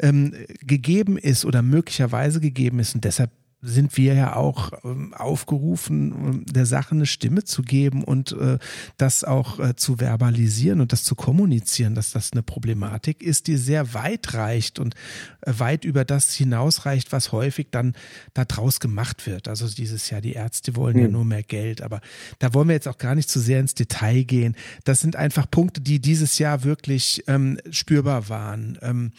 ähm, 0.00 0.34
gegeben 0.60 1.16
ist 1.16 1.44
oder 1.44 1.62
möglicherweise 1.62 2.40
gegeben 2.40 2.78
ist. 2.78 2.94
Und 2.94 3.04
deshalb 3.04 3.30
sind 3.62 3.96
wir 3.96 4.14
ja 4.14 4.36
auch 4.36 4.72
ähm, 4.84 5.12
aufgerufen, 5.12 6.12
ähm, 6.12 6.44
der 6.46 6.64
Sache 6.64 6.94
eine 6.94 7.06
Stimme 7.06 7.44
zu 7.44 7.62
geben 7.62 8.04
und 8.04 8.32
äh, 8.32 8.58
das 8.96 9.22
auch 9.24 9.58
äh, 9.58 9.76
zu 9.76 10.00
verbalisieren 10.00 10.80
und 10.80 10.92
das 10.92 11.04
zu 11.04 11.14
kommunizieren, 11.14 11.94
dass 11.94 12.10
das 12.10 12.32
eine 12.32 12.42
Problematik 12.42 13.22
ist, 13.22 13.48
die 13.48 13.56
sehr 13.56 13.92
weit 13.92 14.32
reicht 14.34 14.78
und 14.78 14.94
äh, 15.42 15.52
weit 15.58 15.84
über 15.84 16.04
das 16.04 16.32
hinausreicht, 16.34 17.12
was 17.12 17.32
häufig 17.32 17.68
dann 17.70 17.94
da 18.32 18.46
draus 18.46 18.80
gemacht 18.80 19.26
wird. 19.26 19.46
Also 19.46 19.68
dieses 19.68 20.08
Jahr, 20.08 20.22
die 20.22 20.32
Ärzte 20.32 20.76
wollen 20.76 20.98
ja 20.98 21.04
hm. 21.04 21.12
nur 21.12 21.24
mehr 21.24 21.42
Geld, 21.42 21.82
aber 21.82 22.00
da 22.38 22.54
wollen 22.54 22.68
wir 22.68 22.74
jetzt 22.74 22.88
auch 22.88 22.98
gar 22.98 23.14
nicht 23.14 23.28
zu 23.28 23.40
sehr 23.40 23.60
ins 23.60 23.74
Detail 23.74 24.22
gehen. 24.24 24.56
Das 24.84 25.00
sind 25.00 25.16
einfach 25.16 25.50
Punkte, 25.50 25.82
die 25.82 26.00
dieses 26.00 26.38
Jahr 26.38 26.64
wirklich 26.64 27.24
ähm, 27.26 27.58
spürbar 27.70 28.28
waren. 28.28 28.78
Ähm, 28.80 29.12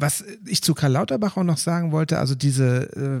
was 0.00 0.24
ich 0.46 0.62
zu 0.62 0.74
Karl 0.74 0.92
Lauterbach 0.92 1.36
auch 1.36 1.44
noch 1.44 1.58
sagen 1.58 1.90
wollte, 1.90 2.18
also 2.18 2.36
diese 2.36 3.20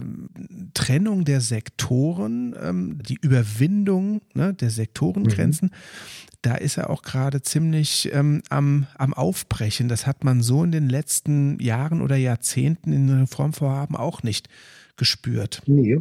Trennung 0.74 1.24
der 1.24 1.40
Sektoren, 1.40 2.54
ähm, 2.60 3.00
die 3.02 3.18
Überwindung 3.20 4.20
ne, 4.34 4.54
der 4.54 4.70
Sektorengrenzen, 4.70 5.70
mhm. 5.72 6.38
da 6.42 6.54
ist 6.54 6.78
er 6.78 6.90
auch 6.90 7.02
gerade 7.02 7.42
ziemlich 7.42 8.10
ähm, 8.12 8.42
am, 8.48 8.86
am 8.96 9.12
Aufbrechen. 9.12 9.88
Das 9.88 10.06
hat 10.06 10.22
man 10.22 10.40
so 10.40 10.62
in 10.62 10.70
den 10.70 10.88
letzten 10.88 11.58
Jahren 11.58 12.00
oder 12.00 12.16
Jahrzehnten 12.16 12.92
in 12.92 13.10
Reformvorhaben 13.10 13.96
auch 13.96 14.22
nicht 14.22 14.48
gespürt. 14.96 15.62
Nee. 15.66 15.98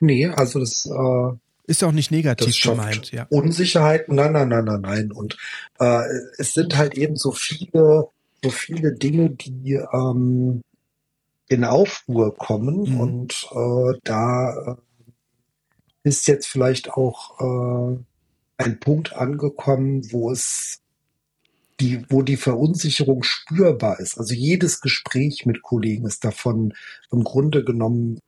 Nee, 0.00 0.28
also 0.28 0.60
das 0.60 0.86
äh 0.86 1.36
ist 1.66 1.84
auch 1.84 1.92
nicht 1.92 2.10
negativ 2.10 2.60
gemeint, 2.60 3.12
ja. 3.12 3.26
Unsicherheit, 3.30 4.08
nein, 4.08 4.32
nein, 4.32 4.48
nein, 4.48 4.64
nein, 4.64 4.80
nein. 4.80 5.12
Und 5.12 5.36
äh, 5.78 6.02
es 6.36 6.52
sind 6.52 6.76
halt 6.76 6.94
eben 6.98 7.14
so 7.14 7.30
viele 7.30 8.08
so 8.42 8.50
viele 8.50 8.94
Dinge, 8.94 9.30
die 9.30 9.74
ähm, 9.92 10.62
in 11.48 11.64
Aufruhr 11.64 12.34
kommen 12.36 12.92
mhm. 12.92 13.00
und 13.00 13.48
äh, 13.52 13.98
da 14.04 14.52
äh, 14.52 14.76
ist 16.02 16.26
jetzt 16.28 16.46
vielleicht 16.46 16.90
auch 16.92 17.40
äh, 17.40 17.98
ein 18.56 18.80
Punkt 18.80 19.14
angekommen, 19.14 20.10
wo 20.12 20.30
es 20.30 20.80
die, 21.80 22.04
wo 22.10 22.22
die 22.22 22.36
Verunsicherung 22.36 23.22
spürbar 23.22 24.00
ist. 24.00 24.18
Also 24.18 24.34
jedes 24.34 24.80
Gespräch 24.80 25.46
mit 25.46 25.62
Kollegen 25.62 26.06
ist 26.06 26.24
davon 26.24 26.74
im 27.10 27.24
Grunde 27.24 27.64
genommen 27.64 28.20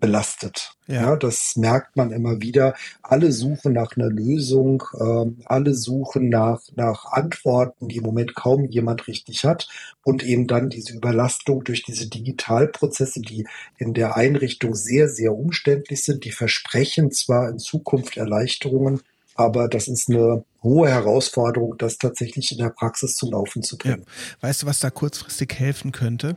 belastet. 0.00 0.74
Ja. 0.86 1.02
ja. 1.02 1.16
das 1.16 1.56
merkt 1.56 1.96
man 1.96 2.10
immer 2.10 2.40
wieder. 2.40 2.74
Alle 3.02 3.30
suchen 3.30 3.72
nach 3.72 3.96
einer 3.96 4.08
Lösung, 4.08 4.82
ähm, 4.98 5.38
alle 5.44 5.74
suchen 5.74 6.28
nach, 6.28 6.60
nach 6.74 7.04
Antworten, 7.12 7.88
die 7.88 7.98
im 7.98 8.04
Moment 8.04 8.34
kaum 8.34 8.64
jemand 8.64 9.06
richtig 9.06 9.44
hat. 9.44 9.68
Und 10.02 10.24
eben 10.24 10.46
dann 10.46 10.70
diese 10.70 10.94
Überlastung 10.94 11.62
durch 11.62 11.82
diese 11.82 12.08
Digitalprozesse, 12.08 13.20
die 13.20 13.46
in 13.78 13.94
der 13.94 14.16
Einrichtung 14.16 14.74
sehr, 14.74 15.08
sehr 15.08 15.34
umständlich 15.34 16.02
sind. 16.02 16.24
Die 16.24 16.32
versprechen 16.32 17.12
zwar 17.12 17.48
in 17.48 17.58
Zukunft 17.58 18.16
Erleichterungen, 18.16 19.02
aber 19.34 19.68
das 19.68 19.88
ist 19.88 20.08
eine 20.08 20.44
hohe 20.62 20.88
Herausforderung, 20.88 21.76
das 21.78 21.98
tatsächlich 21.98 22.52
in 22.52 22.58
der 22.58 22.70
Praxis 22.70 23.16
zum 23.16 23.30
Laufen 23.30 23.62
zu 23.62 23.78
bringen. 23.78 24.04
Ja. 24.06 24.48
Weißt 24.48 24.62
du, 24.62 24.66
was 24.66 24.80
da 24.80 24.90
kurzfristig 24.90 25.54
helfen 25.54 25.92
könnte? 25.92 26.36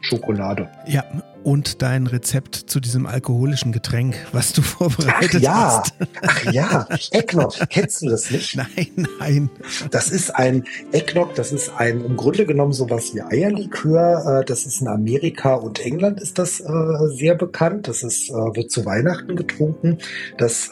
Schokolade. 0.00 0.70
Ja, 0.86 1.04
und 1.46 1.80
dein 1.80 2.08
Rezept 2.08 2.56
zu 2.56 2.80
diesem 2.80 3.06
alkoholischen 3.06 3.70
Getränk, 3.70 4.16
was 4.32 4.52
du 4.52 4.62
vorbereitet 4.62 5.36
Ach 5.36 5.40
ja. 5.40 5.54
hast. 5.54 5.94
Ach 6.26 6.52
ja, 6.52 6.88
Eggnog. 7.12 7.54
Kennst 7.70 8.02
du 8.02 8.08
das 8.08 8.32
nicht? 8.32 8.56
Nein, 8.76 9.06
nein. 9.20 9.50
Das 9.92 10.10
ist 10.10 10.34
ein 10.34 10.64
Eggnog, 10.90 11.36
das 11.36 11.52
ist 11.52 11.70
ein 11.76 12.04
im 12.04 12.16
Grunde 12.16 12.46
genommen 12.46 12.72
sowas 12.72 13.14
wie 13.14 13.22
Eierlikör. 13.22 14.40
Äh, 14.40 14.44
das 14.44 14.66
ist 14.66 14.80
in 14.80 14.88
Amerika 14.88 15.54
und 15.54 15.78
England 15.78 16.20
ist 16.20 16.40
das 16.40 16.58
äh, 16.58 16.66
sehr 17.14 17.36
bekannt. 17.36 17.86
Das 17.86 18.02
ist, 18.02 18.28
äh, 18.30 18.32
wird 18.32 18.72
zu 18.72 18.84
Weihnachten 18.84 19.36
getrunken. 19.36 19.98
Das 20.38 20.70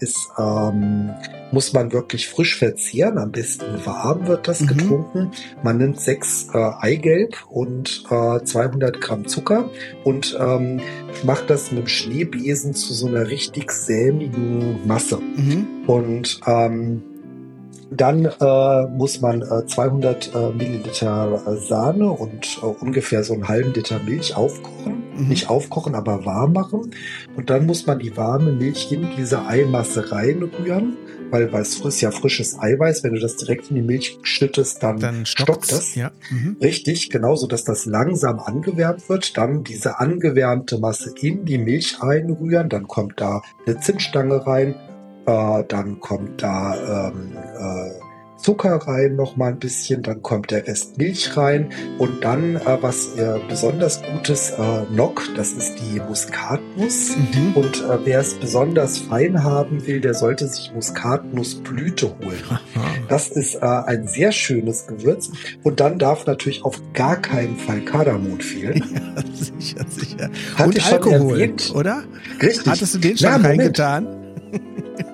ist, 0.00 0.28
ähm, 0.38 1.10
muss 1.52 1.72
man 1.72 1.92
wirklich 1.92 2.28
frisch 2.28 2.58
verzehren. 2.58 3.18
Am 3.18 3.30
besten 3.30 3.64
warm 3.84 4.26
wird 4.26 4.48
das 4.48 4.60
mhm. 4.60 4.66
getrunken. 4.66 5.30
Man 5.62 5.78
nimmt 5.78 6.00
sechs 6.00 6.48
Eigelb 6.52 7.36
und 7.48 8.04
200 8.08 9.00
Gramm 9.00 9.26
Zucker 9.26 9.70
und 10.04 10.15
und 10.16 10.36
ähm, 10.40 10.80
macht 11.24 11.50
das 11.50 11.70
mit 11.70 11.82
dem 11.82 11.88
Schneebesen 11.88 12.74
zu 12.74 12.94
so 12.94 13.06
einer 13.06 13.28
richtig 13.28 13.70
sämigen 13.70 14.86
Masse. 14.86 15.18
Mhm. 15.18 15.66
Und 15.86 16.40
ähm, 16.46 17.02
dann 17.90 18.24
äh, 18.24 18.86
muss 18.88 19.20
man 19.20 19.42
äh, 19.42 19.66
200 19.66 20.34
äh, 20.34 20.50
Milliliter 20.50 21.56
Sahne 21.56 22.10
und 22.10 22.58
äh, 22.62 22.66
ungefähr 22.66 23.22
so 23.22 23.34
einen 23.34 23.46
halben 23.46 23.74
Liter 23.74 24.00
Milch 24.02 24.34
aufkochen. 24.34 25.02
Mhm. 25.16 25.28
Nicht 25.28 25.50
aufkochen, 25.50 25.94
aber 25.94 26.24
warm 26.24 26.54
machen. 26.54 26.90
Und 27.36 27.50
dann 27.50 27.66
muss 27.66 27.86
man 27.86 27.98
die 27.98 28.16
warme 28.16 28.52
Milch 28.52 28.90
in 28.90 29.10
diese 29.16 29.46
Eimasse 29.46 30.10
reinrühren 30.10 30.96
weil 31.30 31.54
es 31.54 31.80
ist 31.80 32.00
ja 32.00 32.10
frisches 32.10 32.58
Eiweiß. 32.58 33.04
Wenn 33.04 33.14
du 33.14 33.20
das 33.20 33.36
direkt 33.36 33.70
in 33.70 33.76
die 33.76 33.82
Milch 33.82 34.18
schüttest, 34.22 34.82
dann, 34.82 34.98
dann 34.98 35.26
stockt 35.26 35.72
das. 35.72 35.94
Ja. 35.94 36.10
Mhm. 36.30 36.56
Richtig, 36.60 37.10
genauso, 37.10 37.46
dass 37.46 37.64
das 37.64 37.86
langsam 37.86 38.38
angewärmt 38.38 39.08
wird. 39.08 39.36
Dann 39.36 39.64
diese 39.64 39.98
angewärmte 39.98 40.78
Masse 40.78 41.14
in 41.20 41.44
die 41.44 41.58
Milch 41.58 42.00
einrühren. 42.00 42.68
Dann 42.68 42.86
kommt 42.86 43.20
da 43.20 43.42
eine 43.66 43.80
Zinsstange 43.80 44.46
rein. 44.46 44.74
Äh, 45.26 45.64
dann 45.68 46.00
kommt 46.00 46.42
da 46.42 47.08
ähm, 47.08 47.32
äh, 47.36 48.05
Zucker 48.46 48.76
rein, 48.76 49.16
noch 49.16 49.34
mal 49.34 49.48
ein 49.48 49.58
bisschen, 49.58 50.04
dann 50.04 50.22
kommt 50.22 50.52
der 50.52 50.68
Rest 50.68 50.98
Milch 50.98 51.36
rein 51.36 51.70
und 51.98 52.22
dann, 52.22 52.54
äh, 52.54 52.78
was 52.80 53.16
äh, 53.16 53.40
besonders 53.48 54.00
gutes 54.04 54.50
äh, 54.50 54.82
Nock, 54.94 55.28
das 55.34 55.50
ist 55.50 55.74
die 55.80 55.98
Muskatnuss 55.98 57.16
mhm. 57.16 57.54
und 57.56 57.82
äh, 57.82 57.98
wer 58.04 58.20
es 58.20 58.34
besonders 58.34 58.98
fein 58.98 59.42
haben 59.42 59.84
will, 59.84 60.00
der 60.00 60.14
sollte 60.14 60.46
sich 60.46 60.72
Muskatnussblüte 60.72 62.06
holen. 62.20 62.44
Das 63.08 63.28
ist 63.28 63.56
äh, 63.56 63.58
ein 63.64 64.06
sehr 64.08 64.30
schönes 64.30 64.86
Gewürz 64.86 65.30
und 65.62 65.80
dann 65.80 65.98
darf 65.98 66.26
natürlich 66.26 66.64
auf 66.64 66.80
gar 66.92 67.16
keinen 67.16 67.56
Fall 67.56 67.80
Kardamom 67.80 68.38
fehlen. 68.38 68.82
Ja, 69.16 69.22
sicher, 69.32 69.84
sicher. 69.88 70.30
Hat 70.54 70.66
und 70.66 70.92
Alkohol, 70.92 71.40
erwähnt? 71.40 71.72
oder? 71.74 72.04
Richtig. 72.40 72.66
Hattest 72.66 72.94
du 72.94 72.98
den 72.98 73.16
schon 73.16 73.42
Na, 73.42 73.48
reingetan? 73.48 74.25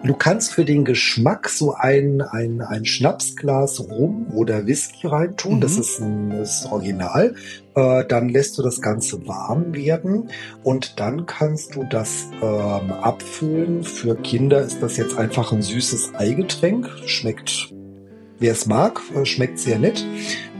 Du 0.04 0.14
kannst 0.14 0.52
für 0.52 0.64
den 0.64 0.84
Geschmack 0.84 1.48
so 1.48 1.74
ein, 1.74 2.22
ein, 2.22 2.60
ein 2.60 2.84
Schnapsglas 2.84 3.88
Rum 3.88 4.26
oder 4.34 4.66
Whisky 4.66 5.06
reintun. 5.06 5.56
Mhm. 5.56 5.60
Das 5.60 5.78
ist 5.78 6.00
ein 6.00 6.30
das 6.30 6.64
ist 6.64 6.72
Original. 6.72 7.36
Äh, 7.76 8.04
dann 8.06 8.28
lässt 8.28 8.58
du 8.58 8.62
das 8.62 8.82
Ganze 8.82 9.26
warm 9.28 9.74
werden 9.74 10.28
und 10.64 10.98
dann 10.98 11.26
kannst 11.26 11.76
du 11.76 11.84
das 11.84 12.26
ähm, 12.42 12.90
abfüllen. 12.90 13.84
Für 13.84 14.16
Kinder 14.16 14.60
ist 14.62 14.82
das 14.82 14.96
jetzt 14.96 15.16
einfach 15.16 15.52
ein 15.52 15.62
süßes 15.62 16.14
Eigetränk. 16.16 16.90
Schmeckt, 17.06 17.72
wer 18.40 18.52
es 18.52 18.66
mag, 18.66 19.00
äh, 19.14 19.24
schmeckt 19.24 19.60
sehr 19.60 19.78
nett. 19.78 20.04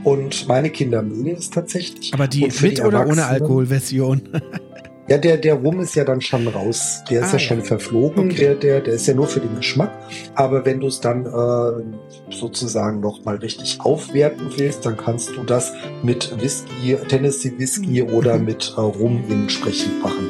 Und 0.05 0.47
meine 0.47 0.69
Kinder 0.69 1.01
mögen 1.01 1.35
es 1.35 1.49
tatsächlich. 1.49 2.13
Aber 2.13 2.29
die 2.29 2.45
mit 2.45 2.77
die 2.77 2.81
oder 2.81 3.05
ohne 3.05 3.25
Alkoholversion? 3.25 4.21
Ja, 5.09 5.17
der, 5.17 5.35
der 5.35 5.55
Rum 5.55 5.81
ist 5.81 5.95
ja 5.95 6.05
dann 6.05 6.21
schon 6.21 6.47
raus. 6.47 7.03
Der 7.09 7.21
ist 7.21 7.29
ah, 7.29 7.33
ja 7.33 7.39
schon 7.39 7.61
verflogen. 7.61 8.25
Okay. 8.25 8.35
Der, 8.35 8.55
der, 8.55 8.81
der 8.81 8.93
ist 8.93 9.05
ja 9.05 9.13
nur 9.13 9.27
für 9.27 9.41
den 9.41 9.53
Geschmack. 9.57 9.91
Aber 10.33 10.65
wenn 10.65 10.79
du 10.79 10.87
es 10.87 11.01
dann 11.01 11.25
äh, 11.25 12.31
sozusagen 12.33 13.01
noch 13.01 13.25
mal 13.25 13.35
richtig 13.35 13.81
aufwerten 13.81 14.47
willst, 14.55 14.85
dann 14.85 14.95
kannst 14.95 15.31
du 15.35 15.43
das 15.43 15.73
mit 16.03 16.41
Whisky, 16.41 16.95
Tennessee 17.09 17.53
Whisky 17.57 18.01
mhm. 18.01 18.13
oder 18.13 18.37
mit 18.37 18.73
äh, 18.77 18.79
Rum 18.79 19.21
entsprechend 19.29 20.01
machen. 20.01 20.29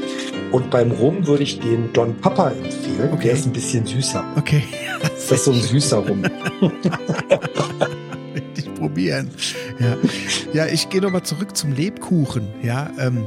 Und 0.52 0.72
beim 0.72 0.92
Rum 0.92 1.28
würde 1.28 1.44
ich 1.44 1.60
den 1.60 1.94
Don 1.94 2.16
Papa 2.18 2.50
empfehlen. 2.50 3.14
Okay. 3.14 3.24
Der 3.26 3.34
ist 3.34 3.46
ein 3.46 3.54
bisschen 3.54 3.86
süßer. 3.86 4.24
Okay. 4.38 4.64
Das 5.02 5.32
ist 5.32 5.46
so 5.46 5.52
ein 5.52 5.62
süßer 5.62 5.98
Rum. 5.98 6.24
Richtig 8.36 8.74
probieren. 8.74 9.30
Ja, 9.80 9.98
ja 10.54 10.66
ich 10.66 10.90
gehe 10.90 11.02
nochmal 11.02 11.24
zurück 11.24 11.56
zum 11.56 11.74
Lebkuchen. 11.74 12.48
Ja, 12.64 12.90
ähm, 13.00 13.26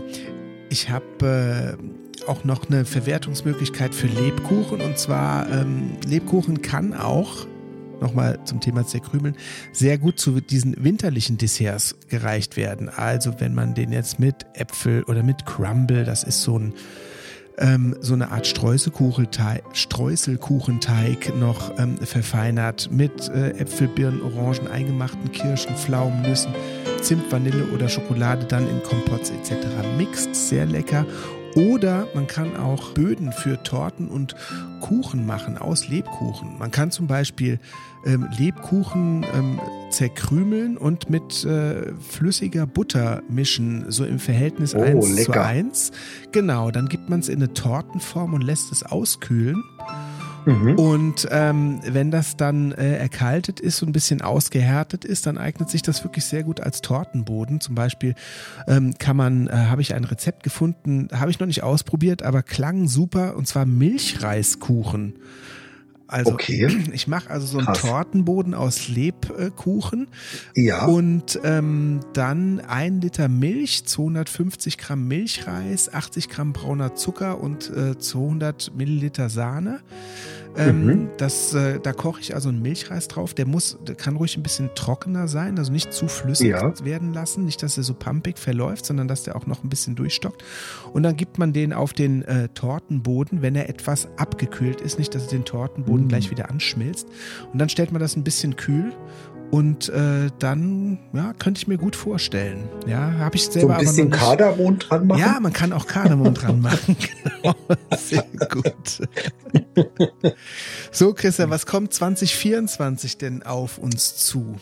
ich 0.69 0.91
habe 0.91 1.77
äh, 1.77 2.29
auch 2.29 2.45
noch 2.45 2.69
eine 2.69 2.85
Verwertungsmöglichkeit 2.85 3.95
für 3.95 4.07
Lebkuchen 4.07 4.81
und 4.81 4.99
zwar 4.99 5.51
ähm, 5.51 5.93
Lebkuchen 6.07 6.63
kann 6.63 6.95
auch 6.95 7.47
nochmal 8.01 8.39
zum 8.45 8.61
Thema 8.61 8.87
Zerkrümeln, 8.87 9.37
sehr 9.73 9.99
gut 9.99 10.21
zu 10.21 10.41
diesen 10.41 10.85
winterlichen 10.85 11.39
Desserts 11.39 11.97
gereicht 12.09 12.57
werden. 12.57 12.89
Also 12.89 13.41
wenn 13.41 13.55
man 13.55 13.75
den 13.75 13.93
jetzt 13.93 14.19
mit 14.19 14.47
Äpfel 14.55 15.03
oder 15.05 15.23
mit 15.23 15.47
Crumble, 15.47 16.05
das 16.05 16.23
ist 16.23 16.43
so 16.43 16.59
ein 16.59 16.75
ähm, 17.59 17.97
so 18.01 18.15
eine 18.15 18.31
Art 18.31 18.47
Streuselkuchenteig, 18.47 21.37
noch 21.39 21.79
ähm, 21.79 21.99
verfeinert 21.99 22.91
mit 22.91 23.29
äh, 23.29 23.51
Äpfel, 23.59 23.89
Birnen, 23.89 24.23
Orangen, 24.23 24.69
eingemachten 24.69 25.31
Kirschen, 25.33 25.77
Pflaumen, 25.77 26.23
Nüssen, 26.23 26.55
Zimt, 27.01 27.33
Vanille 27.33 27.67
oder 27.75 27.89
Schokolade 27.89 28.47
dann 28.47 28.69
in 28.69 28.83
Kompotts 28.83 29.31
etc. 29.31 29.67
mixt. 29.97 30.35
Sehr 30.35 30.67
lecker. 30.67 31.07
Oder 31.57 32.07
man 32.15 32.27
kann 32.27 32.55
auch 32.57 32.93
Böden 32.93 33.33
für 33.33 33.63
Torten 33.63 34.09
und 34.09 34.37
Kuchen 34.81 35.25
machen 35.25 35.57
aus 35.57 35.89
Lebkuchen. 35.89 36.59
Man 36.59 36.71
kann 36.71 36.91
zum 36.91 37.07
Beispiel 37.07 37.59
ähm, 38.07 38.29
Lebkuchen 38.39 39.27
ähm, 39.35 39.61
zerkrümeln 39.91 40.77
und 40.77 41.11
mit 41.11 41.45
äh, 41.45 41.93
flüssiger 42.01 42.67
Butter 42.67 43.23
mischen, 43.29 43.87
so 43.89 44.05
im 44.05 44.19
Verhältnis 44.19 44.75
oh, 44.75 44.81
1 44.81 45.17
lecker. 45.17 45.33
zu 45.33 45.43
1. 45.43 45.93
Genau, 46.33 46.71
dann 46.71 46.89
gibt 46.89 47.09
man 47.09 47.21
es 47.21 47.29
in 47.29 47.37
eine 47.37 47.53
Tortenform 47.53 48.35
und 48.35 48.43
lässt 48.43 48.73
es 48.73 48.83
auskühlen. 48.83 49.63
Mhm. 50.47 50.79
Und 50.79 51.27
ähm, 51.33 51.81
wenn 51.85 52.13
das 52.13 52.37
dann 52.37 52.71
äh, 52.71 52.97
erkaltet 52.97 53.59
ist 53.59 53.83
und 53.83 53.89
ein 53.89 53.93
bisschen 53.93 54.23
ausgehärtet 54.23 55.05
ist, 55.05 55.27
dann 55.27 55.39
eignet 55.39 55.69
sich 55.71 55.83
das 55.83 56.05
wirklich 56.05 56.25
sehr 56.25 56.45
gut 56.45 56.61
als 56.61 56.83
Tortenboden. 56.83 57.61
Zum 57.61 57.75
Beispiel 57.75 58.15
ähm, 58.69 58.95
kann 58.99 59.17
man, 59.17 59.49
äh, 59.49 59.53
habe 59.53 59.83
ich 59.83 59.95
ein 59.95 60.05
Rezept 60.05 60.45
gefunden, 60.45 61.09
habe 61.13 61.33
ich 61.33 61.41
noch 61.41 61.49
nicht 61.49 61.65
ausprobiert, 61.65 62.23
aber 62.23 62.45
klang 62.45 62.87
super 62.87 63.37
und 63.37 63.49
zwar 63.49 63.67
Milchreiskuchen. 63.67 65.15
Also 66.09 66.33
okay. 66.33 66.69
ich 66.93 67.07
mache 67.09 67.31
also 67.31 67.47
so 67.47 67.59
einen 67.59 67.67
Krass. 67.67 67.81
Tortenboden 67.81 68.55
aus 68.55 68.89
Lebkuchen. 68.89 70.09
Ja. 70.55 70.87
Und 70.87 71.41
ähm, 71.45 72.01
dann 72.13 72.61
ein 72.61 73.01
Liter 73.01 73.29
Milch, 73.29 73.85
250 73.85 74.79
Gramm 74.79 75.09
Milchreis, 75.09 75.93
80 75.93 76.29
Gramm 76.29 76.53
brauner 76.53 76.95
Zucker 76.95 77.41
und 77.41 77.71
äh, 77.71 77.99
200 77.99 78.73
Milliliter 78.77 79.29
Sahne. 79.29 79.81
Ähm, 80.59 80.87
mhm. 80.87 81.09
das, 81.19 81.53
äh, 81.53 81.79
da 81.81 81.93
koche 81.93 82.21
ich 82.21 82.35
also 82.35 82.49
einen 82.49 82.63
Milchreis 82.63 83.09
drauf. 83.09 83.35
Der 83.35 83.47
muss, 83.47 83.79
der 83.87 83.95
kann 83.95 84.17
ruhig 84.17 84.37
ein 84.37 84.43
bisschen 84.43 84.71
trockener 84.75 85.29
sein, 85.29 85.59
also 85.59 85.71
nicht 85.71 85.93
zu 85.93 86.09
flüssig 86.09 86.49
ja. 86.49 86.73
werden 86.85 87.13
lassen. 87.13 87.45
Nicht, 87.45 87.63
dass 87.63 87.77
er 87.77 87.83
so 87.83 87.95
pumpig 87.95 88.39
verläuft, 88.39 88.87
sondern 88.87 89.07
dass 89.07 89.25
der 89.25 89.37
auch 89.37 89.47
noch 89.47 89.65
ein 89.65 89.69
bisschen 89.69 89.97
durchstockt. 89.97 90.43
Und 90.93 91.03
dann 91.03 91.17
gibt 91.17 91.39
man 91.39 91.53
den 91.53 91.73
auf 91.73 91.93
den 91.93 92.23
äh, 92.23 92.49
Tortenboden, 92.49 93.43
wenn 93.43 93.55
er 93.55 93.69
etwas 93.69 94.09
abgekühlt 94.17 94.81
ist. 94.81 94.99
Nicht, 94.99 95.15
dass 95.15 95.25
er 95.25 95.31
den 95.31 95.45
Tortenboden 95.45 95.96
mhm. 96.05 96.09
gleich 96.09 96.31
wieder 96.31 96.51
anschmilzt. 96.51 97.09
Und 97.53 97.59
dann 97.59 97.69
stellt 97.69 97.93
man 97.93 98.01
das 98.01 98.17
ein 98.17 98.25
bisschen 98.25 98.57
kühl 98.57 98.93
und 99.51 99.89
äh, 99.91 100.29
dann, 100.39 100.99
ja, 101.13 101.33
könnte 101.39 101.59
ich 101.59 101.69
mir 101.69 101.79
gut 101.79 101.95
vorstellen. 101.95 102.69
Ja, 102.87 103.13
habe 103.19 103.37
ich 103.37 103.45
selber 103.45 103.75
so 103.75 103.75
ein 103.75 103.79
bisschen 103.79 104.13
aber 104.13 104.17
Kardamom 104.17 104.79
dran 104.79 105.07
machen. 105.07 105.21
Ja, 105.21 105.39
man 105.41 105.53
kann 105.53 105.73
auch 105.73 105.87
Kardamom 105.87 106.35
dran 106.35 106.61
machen. 106.61 106.97
genau, 107.43 107.55
sehr 107.97 108.25
gut. 108.51 109.09
so, 110.91 111.15
Christa, 111.15 111.49
was 111.49 111.67
kommt 111.67 111.95
2024 111.95 113.19
denn 113.19 113.43
auf 113.45 113.79
uns 113.79 114.17
zu? 114.17 114.57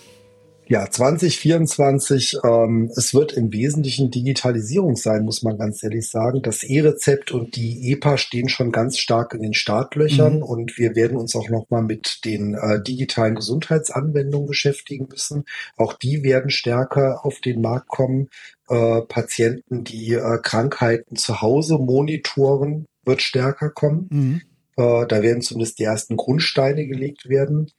Ja, 0.67 0.91
2024, 0.91 2.39
ähm, 2.43 2.91
es 2.97 3.13
wird 3.13 3.35
im 3.35 3.53
Wesentlichen 3.53 4.11
Digitalisierung 4.11 4.97
sein, 4.97 5.25
muss 5.25 5.43
man 5.43 5.59
ganz 5.59 5.83
ehrlich 5.83 6.09
sagen. 6.09 6.41
Das 6.41 6.63
E-Rezept 6.63 7.33
und 7.33 7.57
die 7.57 7.93
EPA 7.93 8.17
stehen 8.17 8.49
schon 8.49 8.73
ganz 8.73 8.99
stark 8.99 9.35
in 9.35 9.43
den 9.43 9.53
Startlöchern 9.53 10.37
mhm. 10.37 10.43
und 10.43 10.79
wir 10.79 10.97
werden 10.97 11.19
uns 11.19 11.37
auch 11.37 11.51
nochmal 11.51 11.83
mit 11.83 12.25
den 12.25 12.55
äh, 12.55 12.83
digitalen 12.83 13.35
Gesundheitsanwendungen 13.35 14.47
beschäftigen 14.47 15.07
müssen. 15.11 15.45
Auch 15.77 15.93
die 15.93 16.23
werden 16.23 16.51
stärker 16.51 17.27
auf 17.27 17.41
den 17.41 17.61
Markt 17.61 17.89
kommen. 17.89 18.29
Äh, 18.69 19.03
Patienten, 19.03 19.85
die 19.85 20.15
äh, 20.15 20.39
Krankheiten 20.43 21.17
zu 21.17 21.43
Hause 21.43 21.77
monitoren, 21.77 22.87
wird 23.05 23.21
stärker 23.21 23.69
kommen. 23.69 24.09
Mhm. 24.11 24.41
Äh, 24.77 25.07
da 25.07 25.23
werden 25.23 25.43
zumindest 25.43 25.79
die 25.79 25.85
ersten 25.85 26.17
Grundsteine 26.17 26.87
gelegt 26.87 27.29
werden. 27.29 27.71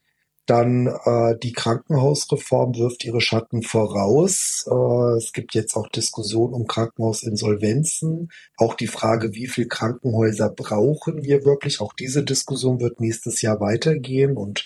Dann 0.46 0.88
äh, 0.88 1.36
die 1.42 1.54
Krankenhausreform 1.54 2.76
wirft 2.76 3.04
ihre 3.04 3.22
Schatten 3.22 3.64
voraus. 3.64 4.66
Äh, 4.70 5.18
es 5.18 5.34
gibt 5.34 5.56
jetzt 5.56 5.76
auch 5.76 5.88
Diskussionen 5.88 6.54
um 6.54 6.68
Krankenhausinsolvenzen. 6.68 8.30
Auch 8.58 8.76
die 8.76 8.88
Frage, 8.88 9.34
wie 9.34 9.48
viel 9.48 9.68
Krankenhäuser 9.68 10.50
brauchen 10.50 11.24
wir 11.24 11.46
wirklich? 11.46 11.82
Auch 11.82 11.94
diese 11.94 12.24
Diskussion 12.24 12.80
wird 12.80 13.00
nächstes 13.00 13.42
Jahr 13.42 13.60
weitergehen 13.60 14.38
und 14.38 14.66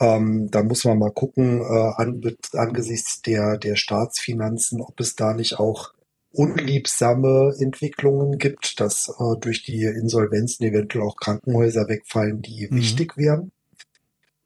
ähm, 0.00 0.50
da 0.50 0.62
muss 0.62 0.84
man 0.84 0.98
mal 0.98 1.12
gucken, 1.12 1.60
äh, 1.60 1.92
an, 1.96 2.22
angesichts 2.54 3.20
der, 3.20 3.58
der 3.58 3.76
Staatsfinanzen, 3.76 4.80
ob 4.80 4.98
es 4.98 5.14
da 5.14 5.34
nicht 5.34 5.58
auch 5.58 5.92
unliebsame 6.32 7.54
Entwicklungen 7.58 8.38
gibt, 8.38 8.80
dass 8.80 9.08
äh, 9.08 9.38
durch 9.40 9.62
die 9.62 9.82
Insolvenzen 9.82 10.66
eventuell 10.66 11.04
auch 11.04 11.16
Krankenhäuser 11.16 11.88
wegfallen, 11.88 12.40
die 12.40 12.68
mhm. 12.70 12.76
wichtig 12.76 13.16
wären. 13.16 13.52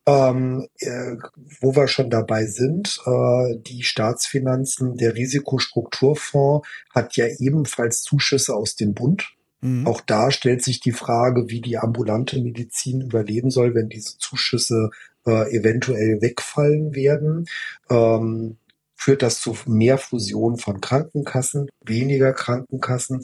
Ähm, 0.06 0.68
äh, 0.80 1.16
wo 1.60 1.74
wir 1.74 1.88
schon 1.88 2.10
dabei 2.10 2.44
sind, 2.44 3.00
äh, 3.06 3.56
die 3.56 3.82
Staatsfinanzen, 3.82 4.98
der 4.98 5.14
Risikostrukturfonds 5.14 6.68
hat 6.94 7.16
ja 7.16 7.26
ebenfalls 7.38 8.02
Zuschüsse 8.02 8.54
aus 8.54 8.76
dem 8.76 8.92
Bund. 8.92 9.32
Mhm. 9.62 9.86
Auch 9.86 10.02
da 10.02 10.30
stellt 10.30 10.62
sich 10.62 10.80
die 10.80 10.92
Frage, 10.92 11.48
wie 11.48 11.62
die 11.62 11.78
ambulante 11.78 12.38
Medizin 12.38 13.00
überleben 13.00 13.50
soll, 13.50 13.74
wenn 13.74 13.88
diese 13.88 14.18
Zuschüsse 14.18 14.90
äh, 15.26 15.56
eventuell 15.56 16.20
wegfallen 16.20 16.94
werden. 16.94 17.46
Ähm, 17.88 18.58
führt 18.94 19.22
das 19.22 19.40
zu 19.40 19.56
mehr 19.66 19.98
Fusion 19.98 20.56
von 20.56 20.80
Krankenkassen, 20.80 21.68
weniger 21.84 22.32
Krankenkassen, 22.32 23.22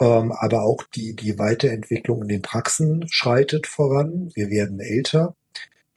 ähm, 0.00 0.32
aber 0.32 0.62
auch 0.62 0.82
die, 0.94 1.14
die 1.14 1.38
Weiterentwicklung 1.38 2.22
in 2.22 2.28
den 2.28 2.42
Praxen 2.42 3.06
schreitet 3.08 3.66
voran. 3.66 4.30
Wir 4.34 4.50
werden 4.50 4.80
älter. 4.80 5.36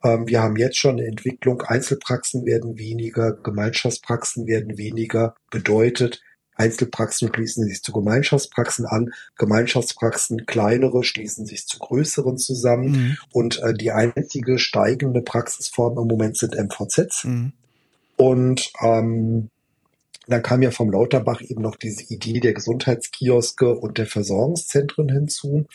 Ähm, 0.03 0.27
wir 0.27 0.41
haben 0.41 0.57
jetzt 0.57 0.77
schon 0.77 0.97
eine 0.97 1.07
Entwicklung, 1.07 1.61
Einzelpraxen 1.61 2.45
werden 2.45 2.77
weniger, 2.77 3.33
Gemeinschaftspraxen 3.33 4.47
werden 4.47 4.77
weniger, 4.77 5.35
bedeutet, 5.49 6.21
Einzelpraxen 6.55 7.33
schließen 7.33 7.67
sich 7.67 7.81
zu 7.81 7.91
Gemeinschaftspraxen 7.91 8.85
an, 8.85 9.11
Gemeinschaftspraxen 9.37 10.45
kleinere 10.45 11.03
schließen 11.03 11.45
sich 11.45 11.65
zu 11.65 11.79
größeren 11.79 12.37
zusammen 12.37 12.91
mhm. 12.91 13.17
und 13.31 13.61
äh, 13.63 13.73
die 13.73 13.91
einzige 13.91 14.59
steigende 14.59 15.21
Praxisform 15.21 15.97
im 15.97 16.07
Moment 16.07 16.37
sind 16.37 16.55
MVZs. 16.55 17.23
Mhm. 17.23 17.53
Und 18.17 18.71
ähm, 18.81 19.49
dann 20.27 20.43
kam 20.43 20.61
ja 20.61 20.71
vom 20.71 20.91
Lauterbach 20.91 21.41
eben 21.41 21.61
noch 21.61 21.75
diese 21.75 22.03
Idee 22.13 22.39
der 22.39 22.53
Gesundheitskioske 22.53 23.75
und 23.75 23.97
der 23.97 24.05
Versorgungszentren 24.05 25.09
hinzu. 25.09 25.65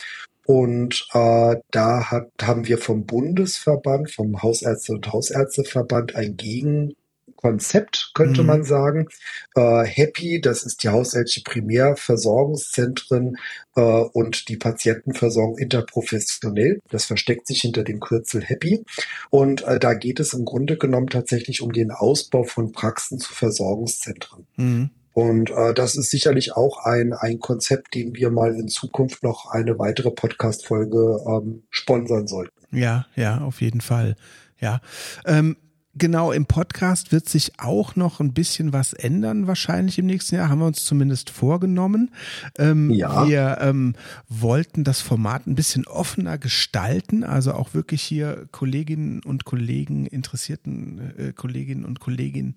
Und 0.50 1.06
äh, 1.12 1.56
da 1.70 2.10
hat, 2.10 2.30
haben 2.40 2.66
wir 2.66 2.78
vom 2.78 3.04
Bundesverband, 3.04 4.10
vom 4.10 4.40
Hausärzte- 4.40 4.92
und 4.92 5.12
Hausärzteverband 5.12 6.16
ein 6.16 6.38
Gegenkonzept, 6.38 8.12
könnte 8.14 8.40
mhm. 8.40 8.46
man 8.46 8.64
sagen. 8.64 9.08
Äh, 9.54 9.84
Happy, 9.84 10.40
das 10.40 10.62
ist 10.62 10.82
die 10.82 10.88
hausärztliche 10.88 11.42
Primärversorgungszentren 11.44 13.36
äh, 13.76 13.82
und 13.82 14.48
die 14.48 14.56
Patientenversorgung 14.56 15.58
interprofessionell. 15.58 16.80
Das 16.88 17.04
versteckt 17.04 17.46
sich 17.46 17.60
hinter 17.60 17.84
dem 17.84 18.00
Kürzel 18.00 18.42
Happy. 18.42 18.82
Und 19.28 19.64
äh, 19.64 19.78
da 19.78 19.92
geht 19.92 20.18
es 20.18 20.32
im 20.32 20.46
Grunde 20.46 20.78
genommen 20.78 21.08
tatsächlich 21.08 21.60
um 21.60 21.74
den 21.74 21.90
Ausbau 21.90 22.44
von 22.44 22.72
Praxen 22.72 23.18
zu 23.18 23.34
Versorgungszentren. 23.34 24.46
Mhm. 24.56 24.90
Und 25.18 25.50
äh, 25.50 25.74
das 25.74 25.96
ist 25.96 26.10
sicherlich 26.10 26.52
auch 26.56 26.84
ein, 26.84 27.12
ein 27.12 27.40
Konzept, 27.40 27.96
dem 27.96 28.14
wir 28.14 28.30
mal 28.30 28.54
in 28.54 28.68
Zukunft 28.68 29.24
noch 29.24 29.50
eine 29.50 29.76
weitere 29.76 30.12
Podcast-Folge 30.12 31.18
ähm, 31.26 31.64
sponsern 31.70 32.28
sollten. 32.28 32.54
Ja, 32.70 33.06
ja, 33.16 33.38
auf 33.40 33.60
jeden 33.60 33.80
Fall. 33.80 34.14
Ja. 34.60 34.80
Ähm, 35.26 35.56
genau, 35.96 36.30
im 36.30 36.46
Podcast 36.46 37.10
wird 37.10 37.28
sich 37.28 37.58
auch 37.58 37.96
noch 37.96 38.20
ein 38.20 38.32
bisschen 38.32 38.72
was 38.72 38.92
ändern, 38.92 39.48
wahrscheinlich 39.48 39.98
im 39.98 40.06
nächsten 40.06 40.36
Jahr, 40.36 40.50
haben 40.50 40.60
wir 40.60 40.66
uns 40.66 40.84
zumindest 40.84 41.30
vorgenommen. 41.30 42.12
Ähm, 42.56 42.90
ja. 42.90 43.26
Wir 43.26 43.58
ähm, 43.60 43.96
wollten 44.28 44.84
das 44.84 45.00
Format 45.00 45.48
ein 45.48 45.56
bisschen 45.56 45.84
offener 45.88 46.38
gestalten, 46.38 47.24
also 47.24 47.54
auch 47.54 47.74
wirklich 47.74 48.02
hier 48.02 48.46
Kolleginnen 48.52 49.20
und 49.24 49.44
Kollegen, 49.44 50.06
interessierten 50.06 51.12
äh, 51.18 51.32
Kolleginnen 51.32 51.84
und 51.84 51.98
Kollegen 51.98 52.54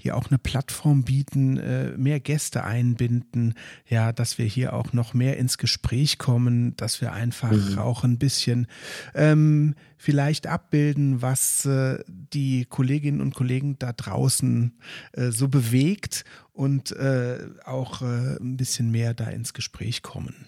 hier 0.00 0.16
auch 0.16 0.28
eine 0.30 0.38
Plattform 0.38 1.02
bieten, 1.02 1.58
äh, 1.58 1.90
mehr 1.96 2.20
Gäste 2.20 2.62
einbinden, 2.62 3.54
ja, 3.88 4.12
dass 4.12 4.38
wir 4.38 4.46
hier 4.46 4.72
auch 4.72 4.92
noch 4.92 5.12
mehr 5.12 5.36
ins 5.38 5.58
Gespräch 5.58 6.18
kommen, 6.18 6.76
dass 6.76 7.00
wir 7.00 7.12
einfach 7.12 7.50
mhm. 7.50 7.78
auch 7.78 8.04
ein 8.04 8.16
bisschen 8.16 8.68
ähm, 9.14 9.74
vielleicht 9.96 10.46
abbilden, 10.46 11.20
was 11.20 11.66
äh, 11.66 11.98
die 12.06 12.64
Kolleginnen 12.64 13.20
und 13.20 13.34
Kollegen 13.34 13.76
da 13.80 13.92
draußen 13.92 14.78
äh, 15.12 15.30
so 15.32 15.48
bewegt 15.48 16.24
und 16.52 16.92
äh, 16.92 17.40
auch 17.64 18.00
äh, 18.00 18.36
ein 18.36 18.56
bisschen 18.56 18.92
mehr 18.92 19.14
da 19.14 19.26
ins 19.26 19.52
Gespräch 19.52 20.02
kommen. 20.02 20.46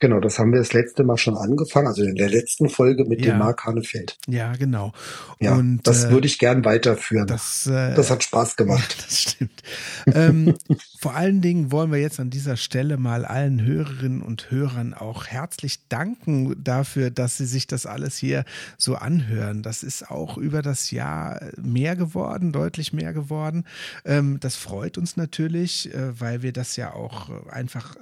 Genau, 0.00 0.18
das 0.18 0.38
haben 0.38 0.52
wir 0.52 0.58
das 0.58 0.72
letzte 0.72 1.04
Mal 1.04 1.18
schon 1.18 1.36
angefangen, 1.36 1.86
also 1.86 2.02
in 2.02 2.14
der 2.14 2.30
letzten 2.30 2.70
Folge 2.70 3.04
mit 3.04 3.24
ja. 3.24 3.34
dem 3.34 3.38
Mark 3.38 3.66
Hanefeld. 3.66 4.16
Ja, 4.26 4.52
genau. 4.52 4.92
Ja, 5.38 5.54
und 5.54 5.80
das 5.82 6.04
äh, 6.04 6.10
würde 6.10 6.26
ich 6.26 6.38
gern 6.38 6.64
weiterführen. 6.64 7.26
Das, 7.26 7.66
äh, 7.66 7.94
das 7.94 8.10
hat 8.10 8.24
Spaß 8.24 8.56
gemacht. 8.56 8.96
Ja, 8.98 9.04
das 9.06 9.20
stimmt. 9.20 9.62
ähm, 10.06 10.54
vor 10.98 11.14
allen 11.14 11.42
Dingen 11.42 11.70
wollen 11.70 11.92
wir 11.92 12.00
jetzt 12.00 12.18
an 12.18 12.30
dieser 12.30 12.56
Stelle 12.56 12.96
mal 12.96 13.26
allen 13.26 13.62
Hörerinnen 13.62 14.22
und 14.22 14.50
Hörern 14.50 14.94
auch 14.94 15.26
herzlich 15.26 15.86
danken 15.88 16.56
dafür, 16.64 17.10
dass 17.10 17.36
sie 17.36 17.46
sich 17.46 17.66
das 17.66 17.84
alles 17.84 18.16
hier 18.16 18.44
so 18.78 18.94
anhören. 18.94 19.62
Das 19.62 19.82
ist 19.82 20.10
auch 20.10 20.38
über 20.38 20.62
das 20.62 20.90
Jahr 20.90 21.42
mehr 21.60 21.94
geworden, 21.94 22.52
deutlich 22.52 22.94
mehr 22.94 23.12
geworden. 23.12 23.64
Ähm, 24.06 24.38
das 24.40 24.56
freut 24.56 24.96
uns 24.96 25.18
natürlich, 25.18 25.92
äh, 25.94 26.18
weil 26.18 26.40
wir 26.42 26.54
das 26.54 26.76
ja 26.76 26.94
auch 26.94 27.28
einfach 27.50 27.96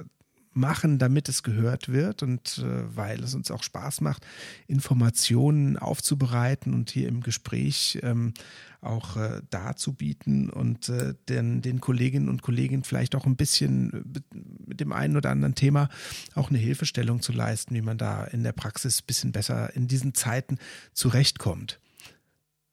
machen, 0.53 0.99
damit 0.99 1.29
es 1.29 1.43
gehört 1.43 1.91
wird 1.91 2.23
und 2.23 2.59
äh, 2.59 2.97
weil 2.97 3.23
es 3.23 3.35
uns 3.35 3.51
auch 3.51 3.63
Spaß 3.63 4.01
macht, 4.01 4.27
Informationen 4.67 5.77
aufzubereiten 5.77 6.75
und 6.75 6.91
hier 6.91 7.09
im 7.09 7.23
Gespräch 7.23 7.99
ähm, 8.03 8.35
auch 8.81 9.17
äh, 9.17 9.41
darzubieten 9.51 10.51
und 10.51 10.89
äh, 10.89 11.15
den, 11.29 11.63
den 11.63 11.81
Kolleginnen 11.81 12.29
und 12.29 12.43
Kollegen 12.43 12.85
vielleicht 12.85 13.15
auch 13.15 13.27
ein 13.27 13.37
bisschen 13.37 14.05
mit 14.67 14.81
dem 14.81 14.93
einen 14.93 15.17
oder 15.17 15.31
anderen 15.31 15.55
Thema 15.55 15.89
auch 16.35 16.51
eine 16.51 16.59
Hilfestellung 16.59 17.21
zu 17.21 17.33
leisten, 17.33 17.75
wie 17.75 17.83
man 17.83 17.99
da 17.99 18.25
in 18.25 18.43
der 18.43 18.53
Praxis 18.53 19.01
ein 19.03 19.07
bisschen 19.07 19.33
besser 19.33 19.75
in 19.75 19.89
diesen 19.89 20.15
Zeiten 20.15 20.59
zurechtkommt. 20.93 21.81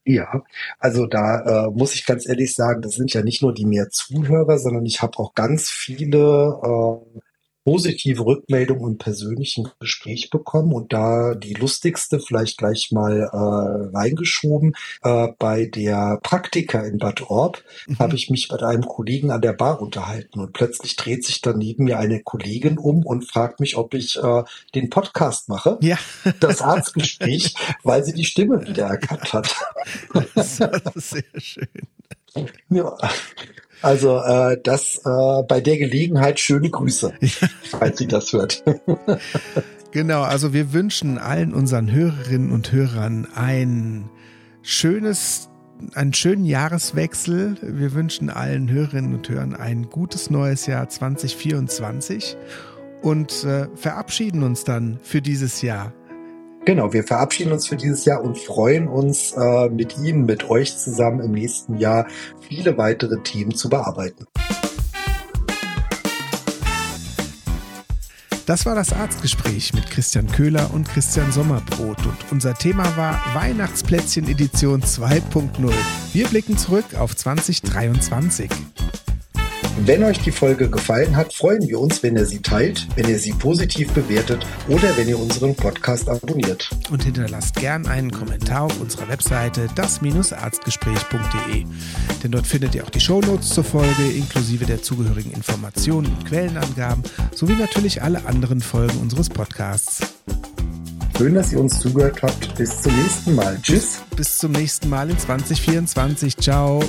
Ja, 0.08 0.44
also 0.78 1.08
da 1.08 1.66
äh, 1.66 1.72
muss 1.72 1.96
ich 1.96 2.06
ganz 2.06 2.28
ehrlich 2.28 2.54
sagen, 2.54 2.84
das 2.84 2.94
sind 2.94 3.12
ja 3.14 3.24
nicht 3.24 3.42
nur 3.42 3.56
die 3.56 3.66
mehr 3.66 3.90
Zuhörer, 3.90 4.60
sondern 4.60 4.86
ich 4.86 5.02
habe 5.02 5.18
auch 5.18 5.34
ganz 5.34 5.72
viele 5.72 6.60
äh, 6.64 7.20
positive 7.66 8.24
Rückmeldung 8.24 8.80
und 8.80 9.00
persönlichen 9.00 9.68
Gespräch 9.80 10.30
bekommen 10.30 10.72
und 10.72 10.94
da 10.94 11.34
die 11.34 11.56
lustigste 11.56 12.20
vielleicht 12.20 12.60
gleich 12.60 12.92
mal 12.92 13.22
äh, 13.22 13.98
reingeschoben. 13.98 14.76
Äh, 15.02 15.30
bei 15.40 15.66
der 15.66 16.20
Praktika 16.22 16.82
in 16.82 17.00
Bad 17.00 17.24
Orb 17.24 17.64
mhm. 17.88 17.98
habe 17.98 18.16
ich 18.16 18.30
mich 18.30 18.52
mit 18.52 18.62
einem 18.62 18.84
Kollegen 18.84 19.32
an 19.32 19.42
der 19.42 19.54
Bar 19.54 19.82
unterhalten 19.82 20.40
und 20.40 20.54
plötzlich 20.54 20.96
dreht 20.96 21.26
sich 21.26 21.42
dann 21.42 21.58
neben 21.58 21.86
mir 21.86 21.98
eine 21.98 22.22
Kollegin 22.22 22.78
um 22.78 23.04
und 23.04 23.30
fragt 23.30 23.60
mich, 23.60 23.78
ob 23.78 23.96
ich 23.96 24.16
äh, 24.22 24.44
den 24.76 24.92
Podcast 24.92 25.50
mache. 25.50 25.80
Ja. 25.82 25.98
Das 26.40 26.62
Arztgespräch, 26.62 27.56
weil 27.84 28.04
sie 28.04 28.14
die 28.14 28.26
Stimme 28.26 28.66
wiedererkannt 28.68 29.34
hat. 29.34 29.56
Das 30.36 30.60
ist 30.60 31.10
sehr 31.10 31.24
schön. 31.38 31.68
Ja. 32.70 32.98
Also 33.82 34.20
äh, 34.20 34.58
das 34.62 35.02
äh, 35.06 35.44
bei 35.48 35.62
der 35.62 35.78
Gelegenheit 35.78 36.40
schöne 36.40 36.70
Grüße, 36.70 37.14
falls 37.70 37.98
sie 38.00 38.08
das 38.08 38.34
hört. 38.34 38.64
genau, 39.92 40.24
also 40.24 40.54
wir 40.54 40.74
wünschen 40.74 41.18
allen 41.18 41.54
unseren 41.54 41.92
Hörerinnen 41.92 42.52
und 42.52 42.72
Hörern 42.72 43.28
ein 43.36 44.10
schönes 44.62 45.50
einen 45.94 46.14
schönen 46.14 46.46
Jahreswechsel. 46.46 47.58
Wir 47.62 47.94
wünschen 47.94 48.30
allen 48.30 48.72
Hörerinnen 48.72 49.14
und 49.14 49.28
Hörern 49.30 49.56
ein 49.56 49.90
gutes 49.90 50.30
neues 50.30 50.66
Jahr 50.66 50.88
2024 50.88 52.38
und 53.02 53.44
äh, 53.44 53.68
verabschieden 53.76 54.44
uns 54.44 54.64
dann 54.64 55.00
für 55.04 55.22
dieses 55.22 55.62
Jahr 55.62 55.94
Genau, 56.66 56.92
wir 56.94 57.04
verabschieden 57.04 57.52
uns 57.52 57.68
für 57.68 57.76
dieses 57.76 58.06
Jahr 58.06 58.24
und 58.24 58.40
freuen 58.40 58.88
uns 58.88 59.34
äh, 59.34 59.70
mit 59.70 60.00
Ihnen, 60.00 60.26
mit 60.26 60.50
euch 60.50 60.76
zusammen 60.76 61.20
im 61.20 61.32
nächsten 61.32 61.78
Jahr 61.78 62.08
viele 62.42 62.76
weitere 62.76 63.22
Themen 63.22 63.54
zu 63.54 63.70
bearbeiten. 63.70 64.26
Das 68.48 68.66
war 68.66 68.76
das 68.76 68.94
Arztgespräch 68.94 69.74
mit 69.74 69.90
Christian 69.90 70.28
Köhler 70.28 70.72
und 70.74 70.88
Christian 70.88 71.32
Sommerbrot 71.32 72.04
und 72.06 72.18
unser 72.32 72.56
Thema 72.56 72.98
war 72.98 73.20
Weihnachtsplätzchen 73.34 74.28
Edition 74.28 74.82
2.0. 74.82 75.72
Wir 76.14 76.28
blicken 76.28 76.58
zurück 76.58 76.86
auf 76.98 77.16
2023. 77.16 78.50
Wenn 79.78 80.04
euch 80.04 80.20
die 80.20 80.32
Folge 80.32 80.70
gefallen 80.70 81.18
hat, 81.18 81.34
freuen 81.34 81.68
wir 81.68 81.80
uns, 81.80 82.02
wenn 82.02 82.16
ihr 82.16 82.26
sie 82.26 82.40
teilt, 82.42 82.88
wenn 82.96 83.10
ihr 83.10 83.20
sie 83.20 83.34
positiv 83.34 83.92
bewertet 83.92 84.46
oder 84.70 84.96
wenn 84.96 85.10
ihr 85.10 85.20
unseren 85.20 85.54
Podcast 85.54 86.08
abonniert. 86.08 86.70
Und 86.90 87.04
hinterlasst 87.04 87.56
gern 87.56 87.86
einen 87.86 88.10
Kommentar 88.10 88.64
auf 88.64 88.80
unserer 88.80 89.10
Webseite 89.10 89.68
das-arztgespräch.de. 89.76 91.66
Denn 92.24 92.32
dort 92.32 92.48
findet 92.48 92.74
ihr 92.74 92.86
auch 92.86 92.90
die 92.90 93.02
Shownotes 93.02 93.50
zur 93.50 93.66
Folge 93.66 94.12
inklusive 94.16 94.66
der 94.66 94.82
zugehörigen 94.82 95.32
Informationen 95.32 96.08
und 96.08 96.26
Quellenangaben 96.26 97.04
sowie 97.34 97.56
natürlich 97.56 98.02
alle 98.02 98.26
anderen 98.26 98.62
Folgen 98.62 98.98
unseres 99.00 99.30
Podcasts. 99.30 100.00
Schön, 101.18 101.34
dass 101.34 101.52
ihr 101.52 101.60
uns 101.60 101.80
zugehört 101.80 102.22
habt. 102.22 102.56
Bis 102.56 102.82
zum 102.82 102.96
nächsten 102.96 103.36
Mal. 103.36 103.60
Tschüss. 103.62 104.02
Bis, 104.10 104.18
bis 104.18 104.38
zum 104.38 104.54
nächsten 104.54 104.90
Mal 104.90 105.10
in 105.10 105.20
2024. 105.20 106.38
Ciao. 106.38 106.82